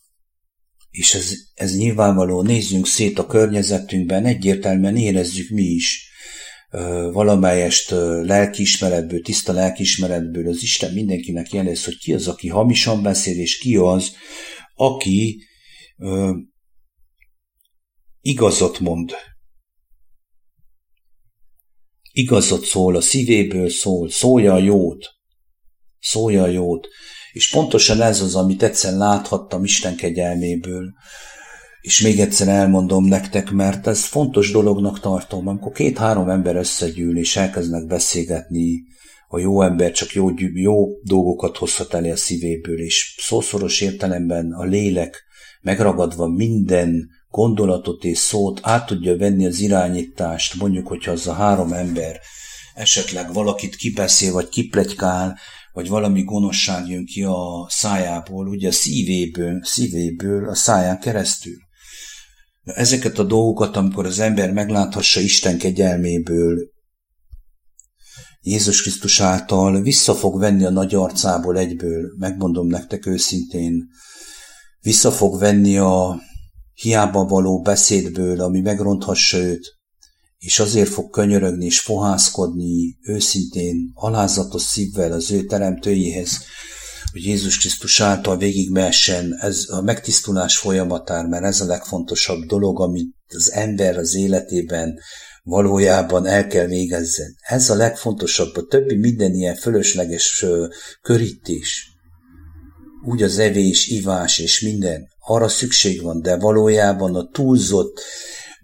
és 0.97 1.15
ez, 1.15 1.33
ez 1.55 1.77
nyilvánvaló, 1.77 2.43
nézzünk 2.43 2.87
szét 2.87 3.19
a 3.19 3.27
környezetünkben, 3.27 4.25
egyértelműen 4.25 4.97
érezzük 4.97 5.49
mi 5.51 5.63
is 5.63 6.11
valamelyest 7.13 7.91
lelkiismeretből, 8.23 9.23
tiszta 9.23 9.53
lelkiismeretből 9.53 10.49
az 10.49 10.63
Isten 10.63 10.93
mindenkinek 10.93 11.53
jelez, 11.53 11.85
hogy 11.85 11.99
ki 11.99 12.13
az, 12.13 12.29
aki 12.29 12.49
hamisan 12.49 13.03
beszél, 13.03 13.41
és 13.41 13.59
ki 13.59 13.77
az, 13.77 14.13
aki 14.75 15.43
ö, 15.97 16.37
igazat 18.21 18.79
mond. 18.79 19.13
Igazat 22.13 22.65
szól, 22.65 22.97
a 22.97 23.01
szívéből 23.01 23.71
szól, 23.71 24.11
szólja 24.11 24.53
a 24.53 24.59
jót. 24.59 25.15
Szólja 25.99 26.43
a 26.43 26.49
jót. 26.49 26.89
És 27.37 27.51
pontosan 27.51 28.03
ez 28.03 28.21
az, 28.21 28.35
amit 28.35 28.63
egyszer 28.63 28.93
láthattam 28.93 29.65
Isten 29.65 29.97
kegyelméből, 29.97 30.93
és 31.81 32.01
még 32.01 32.21
egyszer 32.21 32.49
elmondom 32.49 33.05
nektek, 33.05 33.51
mert 33.51 33.87
ez 33.87 34.05
fontos 34.05 34.51
dolognak 34.51 35.01
tartom, 35.01 35.49
amikor 35.49 35.73
két-három 35.73 36.29
ember 36.29 36.57
összegyűl, 36.57 37.19
és 37.19 37.37
elkezdenek 37.37 37.87
beszélgetni, 37.87 38.85
a 39.29 39.39
jó 39.39 39.63
ember 39.63 39.93
csak 39.93 40.13
jó, 40.13 40.29
jó 40.55 40.87
dolgokat 41.03 41.57
hozhat 41.57 41.95
elé 41.95 42.11
a 42.11 42.17
szívéből, 42.17 42.81
és 42.81 43.15
szószoros 43.19 43.81
értelemben 43.81 44.53
a 44.53 44.65
lélek 44.65 45.25
megragadva 45.61 46.27
minden 46.27 47.09
gondolatot 47.31 48.05
és 48.05 48.19
szót 48.19 48.61
át 48.63 48.87
tudja 48.87 49.17
venni 49.17 49.47
az 49.47 49.61
irányítást, 49.61 50.55
mondjuk, 50.55 50.87
hogyha 50.87 51.13
az 51.13 51.27
a 51.27 51.33
három 51.33 51.73
ember 51.73 52.21
esetleg 52.75 53.33
valakit 53.33 53.77
kibeszél, 53.77 54.33
vagy 54.33 54.49
kiplegykál, 54.49 55.39
vagy 55.77 55.89
valami 55.89 56.23
gonoszság 56.23 56.89
jön 56.89 57.05
ki 57.05 57.23
a 57.23 57.67
szájából, 57.69 58.49
ugye 58.49 58.69
a 58.69 58.73
szívéből, 58.73 59.61
szívéből 59.65 60.49
a 60.49 60.55
száján 60.55 60.99
keresztül. 61.01 61.57
Ezeket 62.63 63.19
a 63.19 63.23
dolgokat, 63.23 63.77
amikor 63.77 64.07
az 64.07 64.19
ember 64.19 64.53
megláthassa 64.53 65.21
Isten 65.21 65.59
kegyelméből, 65.59 66.71
Jézus 68.41 68.83
Krisztus 68.83 69.21
által 69.21 69.83
vissza 69.83 70.15
fog 70.15 70.39
venni 70.39 70.65
a 70.65 70.71
nagy 70.71 70.95
arcából 70.95 71.59
egyből, 71.59 72.15
megmondom 72.19 72.67
nektek 72.67 73.07
őszintén, 73.07 73.89
vissza 74.81 75.13
fog 75.13 75.39
venni 75.39 75.79
a 75.79 76.21
hiába 76.73 77.25
való 77.25 77.61
beszédből, 77.61 78.41
ami 78.41 78.61
megronthassa 78.61 79.37
őt, 79.37 79.76
és 80.39 80.59
azért 80.59 80.89
fog 80.89 81.11
könyörögni 81.11 81.65
és 81.65 81.81
fohászkodni 81.81 82.99
őszintén, 83.03 83.91
alázatos 83.95 84.63
szívvel 84.63 85.13
az 85.13 85.31
ő 85.31 85.45
teremtőjéhez, 85.45 86.39
hogy 87.13 87.25
Jézus 87.25 87.59
Krisztus 87.59 88.01
által 88.01 88.37
végigmehessen 88.37 89.39
ez 89.41 89.65
a 89.69 89.81
megtisztulás 89.81 90.59
folyamatár, 90.59 91.27
mert 91.27 91.45
ez 91.45 91.61
a 91.61 91.67
legfontosabb 91.67 92.45
dolog, 92.45 92.81
amit 92.81 93.15
az 93.29 93.53
ember 93.53 93.97
az 93.97 94.15
életében 94.15 94.99
valójában 95.43 96.27
el 96.27 96.47
kell 96.47 96.67
végezzen. 96.67 97.37
Ez 97.41 97.71
a 97.71 97.75
legfontosabb, 97.75 98.57
a 98.57 98.67
többi 98.67 98.95
minden 98.95 99.35
ilyen 99.35 99.55
fölösleges 99.55 100.45
körítés. 101.03 101.91
Úgy 103.05 103.23
az 103.23 103.39
evés, 103.39 103.87
ivás 103.87 104.39
és 104.39 104.61
minden, 104.61 105.09
arra 105.21 105.49
szükség 105.49 106.03
van, 106.03 106.23
de 106.23 106.37
valójában 106.37 107.15
a 107.15 107.29
túlzott 107.33 108.03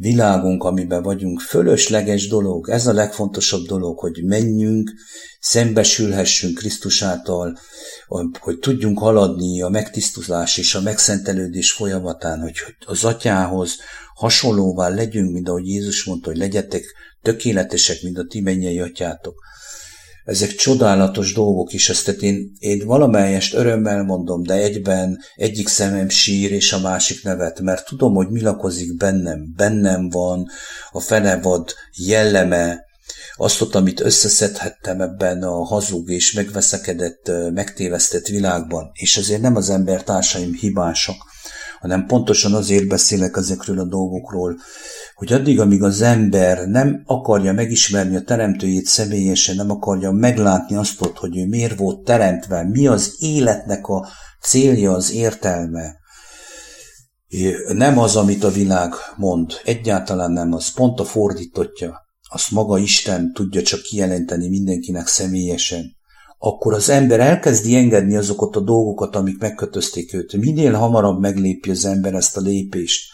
világunk, 0.03 0.65
amiben 0.65 1.03
vagyunk, 1.03 1.41
fölösleges 1.41 2.29
dolog, 2.29 2.69
ez 2.69 2.87
a 2.87 2.93
legfontosabb 2.93 3.67
dolog, 3.67 3.99
hogy 3.99 4.25
menjünk, 4.25 4.91
szembesülhessünk 5.41 6.59
Krisztus 6.59 7.03
által, 7.03 7.59
hogy 8.41 8.59
tudjunk 8.59 8.99
haladni 8.99 9.63
a 9.63 9.69
megtisztulás 9.69 10.59
és 10.59 10.75
a 10.75 10.81
megszentelődés 10.81 11.73
folyamatán, 11.73 12.41
hogy 12.41 12.55
az 12.87 13.05
atyához 13.05 13.77
hasonlóvá 14.15 14.89
legyünk, 14.89 15.33
mint 15.33 15.49
ahogy 15.49 15.67
Jézus 15.67 16.05
mondta, 16.05 16.29
hogy 16.29 16.39
legyetek 16.39 16.85
tökéletesek, 17.23 18.03
mint 18.03 18.19
a 18.19 18.27
ti 18.29 18.41
mennyei 18.41 18.81
atyátok. 18.81 19.35
Ezek 20.25 20.55
csodálatos 20.55 21.33
dolgok 21.33 21.73
is, 21.73 21.89
ezt 21.89 22.09
én, 22.09 22.53
én 22.59 22.87
valamelyest 22.87 23.55
örömmel 23.55 24.03
mondom, 24.03 24.43
de 24.43 24.55
egyben 24.55 25.19
egyik 25.35 25.69
szemem 25.69 26.09
sír 26.09 26.53
és 26.53 26.73
a 26.73 26.81
másik 26.81 27.23
nevet, 27.23 27.61
mert 27.61 27.87
tudom, 27.87 28.15
hogy 28.15 28.29
mi 28.29 28.41
lakozik 28.41 28.97
bennem. 28.97 29.53
Bennem 29.57 30.09
van 30.09 30.47
a 30.91 31.01
fenevad 31.01 31.75
jelleme, 31.97 32.91
azt 33.37 33.61
ott, 33.61 33.75
amit 33.75 34.01
összeszedhettem 34.01 35.01
ebben 35.01 35.43
a 35.43 35.65
hazug 35.65 36.11
és 36.11 36.33
megveszekedett, 36.33 37.31
megtévesztett 37.53 38.27
világban, 38.27 38.91
és 38.93 39.17
ezért 39.17 39.41
nem 39.41 39.57
az 39.57 39.71
embertársaim 39.71 40.53
hibásak, 40.55 41.17
hanem 41.83 42.07
pontosan 42.07 42.55
azért 42.55 42.89
beszélek 42.89 43.37
ezekről 43.37 43.79
a 43.79 43.85
dolgokról, 43.85 44.57
hogy 45.15 45.33
addig, 45.33 45.61
amíg 45.61 45.83
az 45.83 46.01
ember 46.03 46.67
nem 46.67 47.03
akarja 47.07 47.53
megismerni 47.53 48.17
a 48.17 48.23
teremtőjét 48.23 48.85
személyesen, 48.85 49.57
nem 49.57 49.71
akarja 49.71 50.11
meglátni 50.11 50.77
azt, 50.77 51.05
hogy 51.15 51.37
ő 51.37 51.47
miért 51.47 51.79
volt 51.79 52.05
teremtve, 52.05 52.69
mi 52.69 52.87
az 52.87 53.17
életnek 53.19 53.87
a 53.87 54.09
célja, 54.41 54.93
az 54.93 55.13
értelme, 55.13 55.97
nem 57.73 57.99
az, 57.99 58.17
amit 58.17 58.45
a 58.45 58.51
világ 58.51 58.93
mond, 59.17 59.53
egyáltalán 59.65 60.31
nem 60.31 60.53
az, 60.53 60.73
pont 60.73 61.01
a 61.01 61.05
fordítottja, 61.05 62.01
azt 62.29 62.51
maga 62.51 62.79
Isten 62.79 63.33
tudja 63.33 63.63
csak 63.63 63.81
kijelenteni 63.81 64.49
mindenkinek 64.49 65.07
személyesen, 65.07 65.97
akkor 66.45 66.75
az 66.75 66.89
ember 66.89 67.21
elkezdi 67.21 67.77
engedni 67.77 68.17
azokat 68.17 68.57
a 68.57 68.61
dolgokat, 68.61 69.17
amik 69.17 69.39
megkötözték 69.39 70.15
őt. 70.15 70.37
Minél 70.37 70.73
hamarabb 70.73 71.21
meglépi 71.21 71.71
az 71.71 71.85
ember 71.85 72.15
ezt 72.15 72.37
a 72.37 72.41
lépést, 72.41 73.11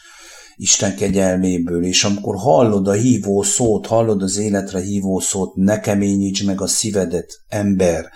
Isten 0.56 0.96
kegyelméből, 0.96 1.84
és 1.84 2.04
amikor 2.04 2.36
hallod 2.36 2.88
a 2.88 2.92
hívó 2.92 3.42
szót, 3.42 3.86
hallod 3.86 4.22
az 4.22 4.36
életre 4.36 4.80
hívó 4.80 5.18
szót, 5.18 5.54
ne 5.54 5.80
keményíts 5.80 6.44
meg 6.44 6.60
a 6.60 6.66
szívedet, 6.66 7.40
ember, 7.48 8.08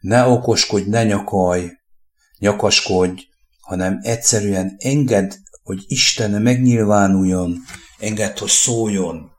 ne 0.00 0.26
okoskodj, 0.26 0.88
ne 0.88 1.04
nyakalj, 1.04 1.70
nyakaskodj, 2.38 3.22
hanem 3.60 3.98
egyszerűen 4.02 4.74
engedd, 4.78 5.32
hogy 5.62 5.84
Isten 5.86 6.42
megnyilvánuljon, 6.42 7.56
engedd, 7.98 8.38
hogy 8.38 8.48
szóljon. 8.48 9.30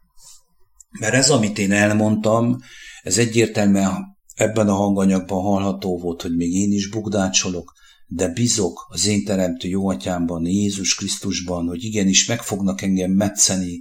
Mert 0.99 1.13
ez, 1.13 1.29
amit 1.29 1.58
én 1.58 1.71
elmondtam, 1.71 2.58
ez 3.03 3.17
egyértelműen 3.17 4.14
ebben 4.36 4.67
a 4.67 4.74
hanganyagban 4.74 5.41
hallható 5.41 6.00
volt, 6.00 6.21
hogy 6.21 6.36
még 6.36 6.54
én 6.54 6.71
is 6.71 6.89
bugdácsolok, 6.89 7.74
de 8.08 8.28
bizok 8.28 8.86
az 8.89 9.06
én 9.06 9.24
teremtő 9.24 9.67
jó 9.67 9.89
atyámban, 9.89 10.45
Jézus 10.45 10.95
Krisztusban, 10.95 11.67
hogy 11.67 11.84
igenis 11.84 12.26
meg 12.26 12.41
fognak 12.41 12.82
engem 12.82 13.12
metszeni, 13.12 13.80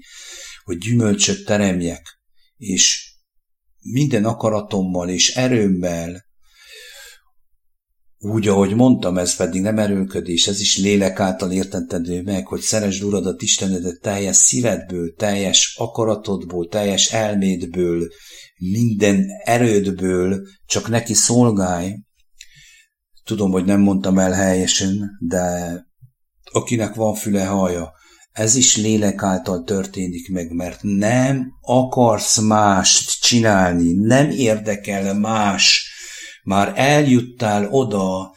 hogy 0.64 0.78
gyümölcsöt 0.78 1.44
teremjek, 1.44 2.18
és 2.56 3.12
minden 3.80 4.24
akaratommal 4.24 5.08
és 5.08 5.34
erőmmel, 5.34 6.23
úgy, 8.24 8.48
ahogy 8.48 8.74
mondtam, 8.74 9.18
ez 9.18 9.36
pedig 9.36 9.62
nem 9.62 9.78
erőködés, 9.78 10.46
ez 10.46 10.60
is 10.60 10.78
lélek 10.78 11.20
által 11.20 11.52
értetedő 11.52 12.22
meg, 12.22 12.46
hogy 12.46 12.60
szeresd 12.60 13.02
Uradat 13.02 13.42
Istenedet 13.42 14.00
teljes 14.00 14.36
szívedből, 14.36 15.14
teljes 15.14 15.76
akaratodból, 15.78 16.68
teljes 16.68 17.12
elmédből, 17.12 18.08
minden 18.56 19.26
erődből, 19.44 20.46
csak 20.66 20.88
neki 20.88 21.14
szolgálj, 21.14 21.94
Tudom, 23.24 23.50
hogy 23.50 23.64
nem 23.64 23.80
mondtam 23.80 24.18
el 24.18 24.32
helyesen, 24.32 25.10
de 25.20 25.76
akinek 26.52 26.94
van 26.94 27.14
füle 27.14 27.44
haja, 27.44 27.92
ez 28.32 28.54
is 28.54 28.76
lélek 28.76 29.22
által 29.22 29.62
történik 29.62 30.28
meg, 30.28 30.50
mert 30.50 30.78
nem 30.82 31.52
akarsz 31.60 32.38
mást 32.38 33.20
csinálni, 33.20 33.92
nem 33.92 34.30
érdekel 34.30 35.14
más. 35.14 35.83
Már 36.44 36.72
eljuttál 36.76 37.68
oda 37.70 38.34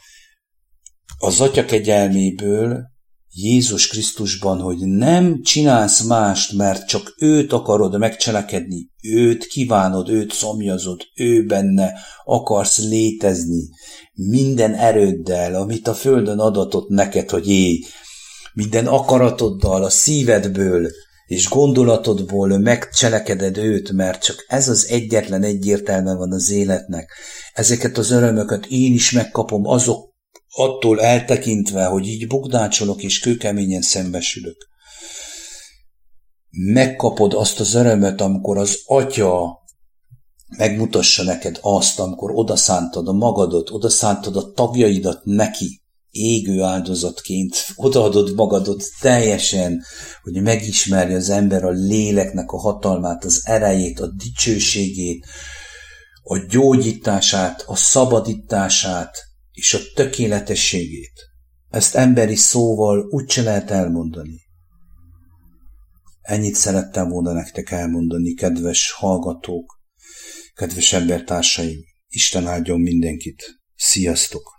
az 1.18 1.40
Atya 1.40 1.64
kegyelméből, 1.64 2.82
Jézus 3.30 3.86
Krisztusban, 3.86 4.60
hogy 4.60 4.78
nem 4.78 5.42
csinálsz 5.42 6.02
mást, 6.02 6.52
mert 6.52 6.88
csak 6.88 7.14
őt 7.18 7.52
akarod 7.52 7.98
megcselekedni, 7.98 8.90
őt 9.02 9.46
kívánod, 9.46 10.08
őt 10.08 10.32
szomjazod, 10.32 11.00
ő 11.14 11.44
benne 11.46 11.92
akarsz 12.24 12.78
létezni, 12.78 13.68
minden 14.14 14.74
erőddel, 14.74 15.54
amit 15.54 15.88
a 15.88 15.94
Földön 15.94 16.38
adatott 16.38 16.88
neked, 16.88 17.30
hogy 17.30 17.48
élj, 17.48 17.78
minden 18.54 18.86
akaratoddal, 18.86 19.84
a 19.84 19.90
szívedből 19.90 20.90
és 21.28 21.48
gondolatodból 21.48 22.58
megcselekeded 22.58 23.56
őt, 23.56 23.92
mert 23.92 24.22
csak 24.22 24.44
ez 24.46 24.68
az 24.68 24.86
egyetlen 24.86 25.42
egyértelme 25.42 26.14
van 26.14 26.32
az 26.32 26.50
életnek. 26.50 27.12
Ezeket 27.52 27.98
az 27.98 28.10
örömöket 28.10 28.66
én 28.66 28.92
is 28.92 29.10
megkapom 29.10 29.66
azok 29.66 30.14
attól 30.48 31.00
eltekintve, 31.00 31.84
hogy 31.84 32.06
így 32.06 32.26
bukdácsolok 32.26 33.02
és 33.02 33.18
kőkeményen 33.18 33.82
szembesülök. 33.82 34.68
Megkapod 36.50 37.34
azt 37.34 37.60
az 37.60 37.74
örömöt, 37.74 38.20
amikor 38.20 38.58
az 38.58 38.78
atya 38.84 39.58
megmutassa 40.56 41.22
neked 41.22 41.58
azt, 41.62 41.98
amikor 41.98 42.30
odaszántad 42.34 43.08
a 43.08 43.12
magadot, 43.12 43.70
odaszántad 43.70 44.36
a 44.36 44.52
tagjaidat 44.52 45.20
neki, 45.24 45.82
égő 46.18 46.62
áldozatként, 46.62 47.66
odaadod 47.74 48.34
magadot 48.34 48.84
teljesen, 49.00 49.82
hogy 50.22 50.42
megismerje 50.42 51.16
az 51.16 51.30
ember 51.30 51.64
a 51.64 51.70
léleknek 51.70 52.50
a 52.50 52.58
hatalmát, 52.58 53.24
az 53.24 53.40
erejét, 53.44 54.00
a 54.00 54.06
dicsőségét, 54.06 55.26
a 56.22 56.38
gyógyítását, 56.48 57.64
a 57.66 57.76
szabadítását 57.76 59.16
és 59.52 59.74
a 59.74 59.78
tökéletességét. 59.94 61.26
Ezt 61.68 61.94
emberi 61.94 62.36
szóval 62.36 63.06
úgyse 63.10 63.42
lehet 63.42 63.70
elmondani. 63.70 64.40
Ennyit 66.20 66.54
szerettem 66.54 67.08
volna 67.08 67.32
nektek 67.32 67.70
elmondani, 67.70 68.34
kedves 68.34 68.92
hallgatók, 68.92 69.78
Kedves 70.58 70.92
embertársaim, 70.92 71.84
Isten 72.08 72.46
áldjon 72.46 72.80
mindenkit. 72.80 73.60
Sziasztok! 73.74 74.57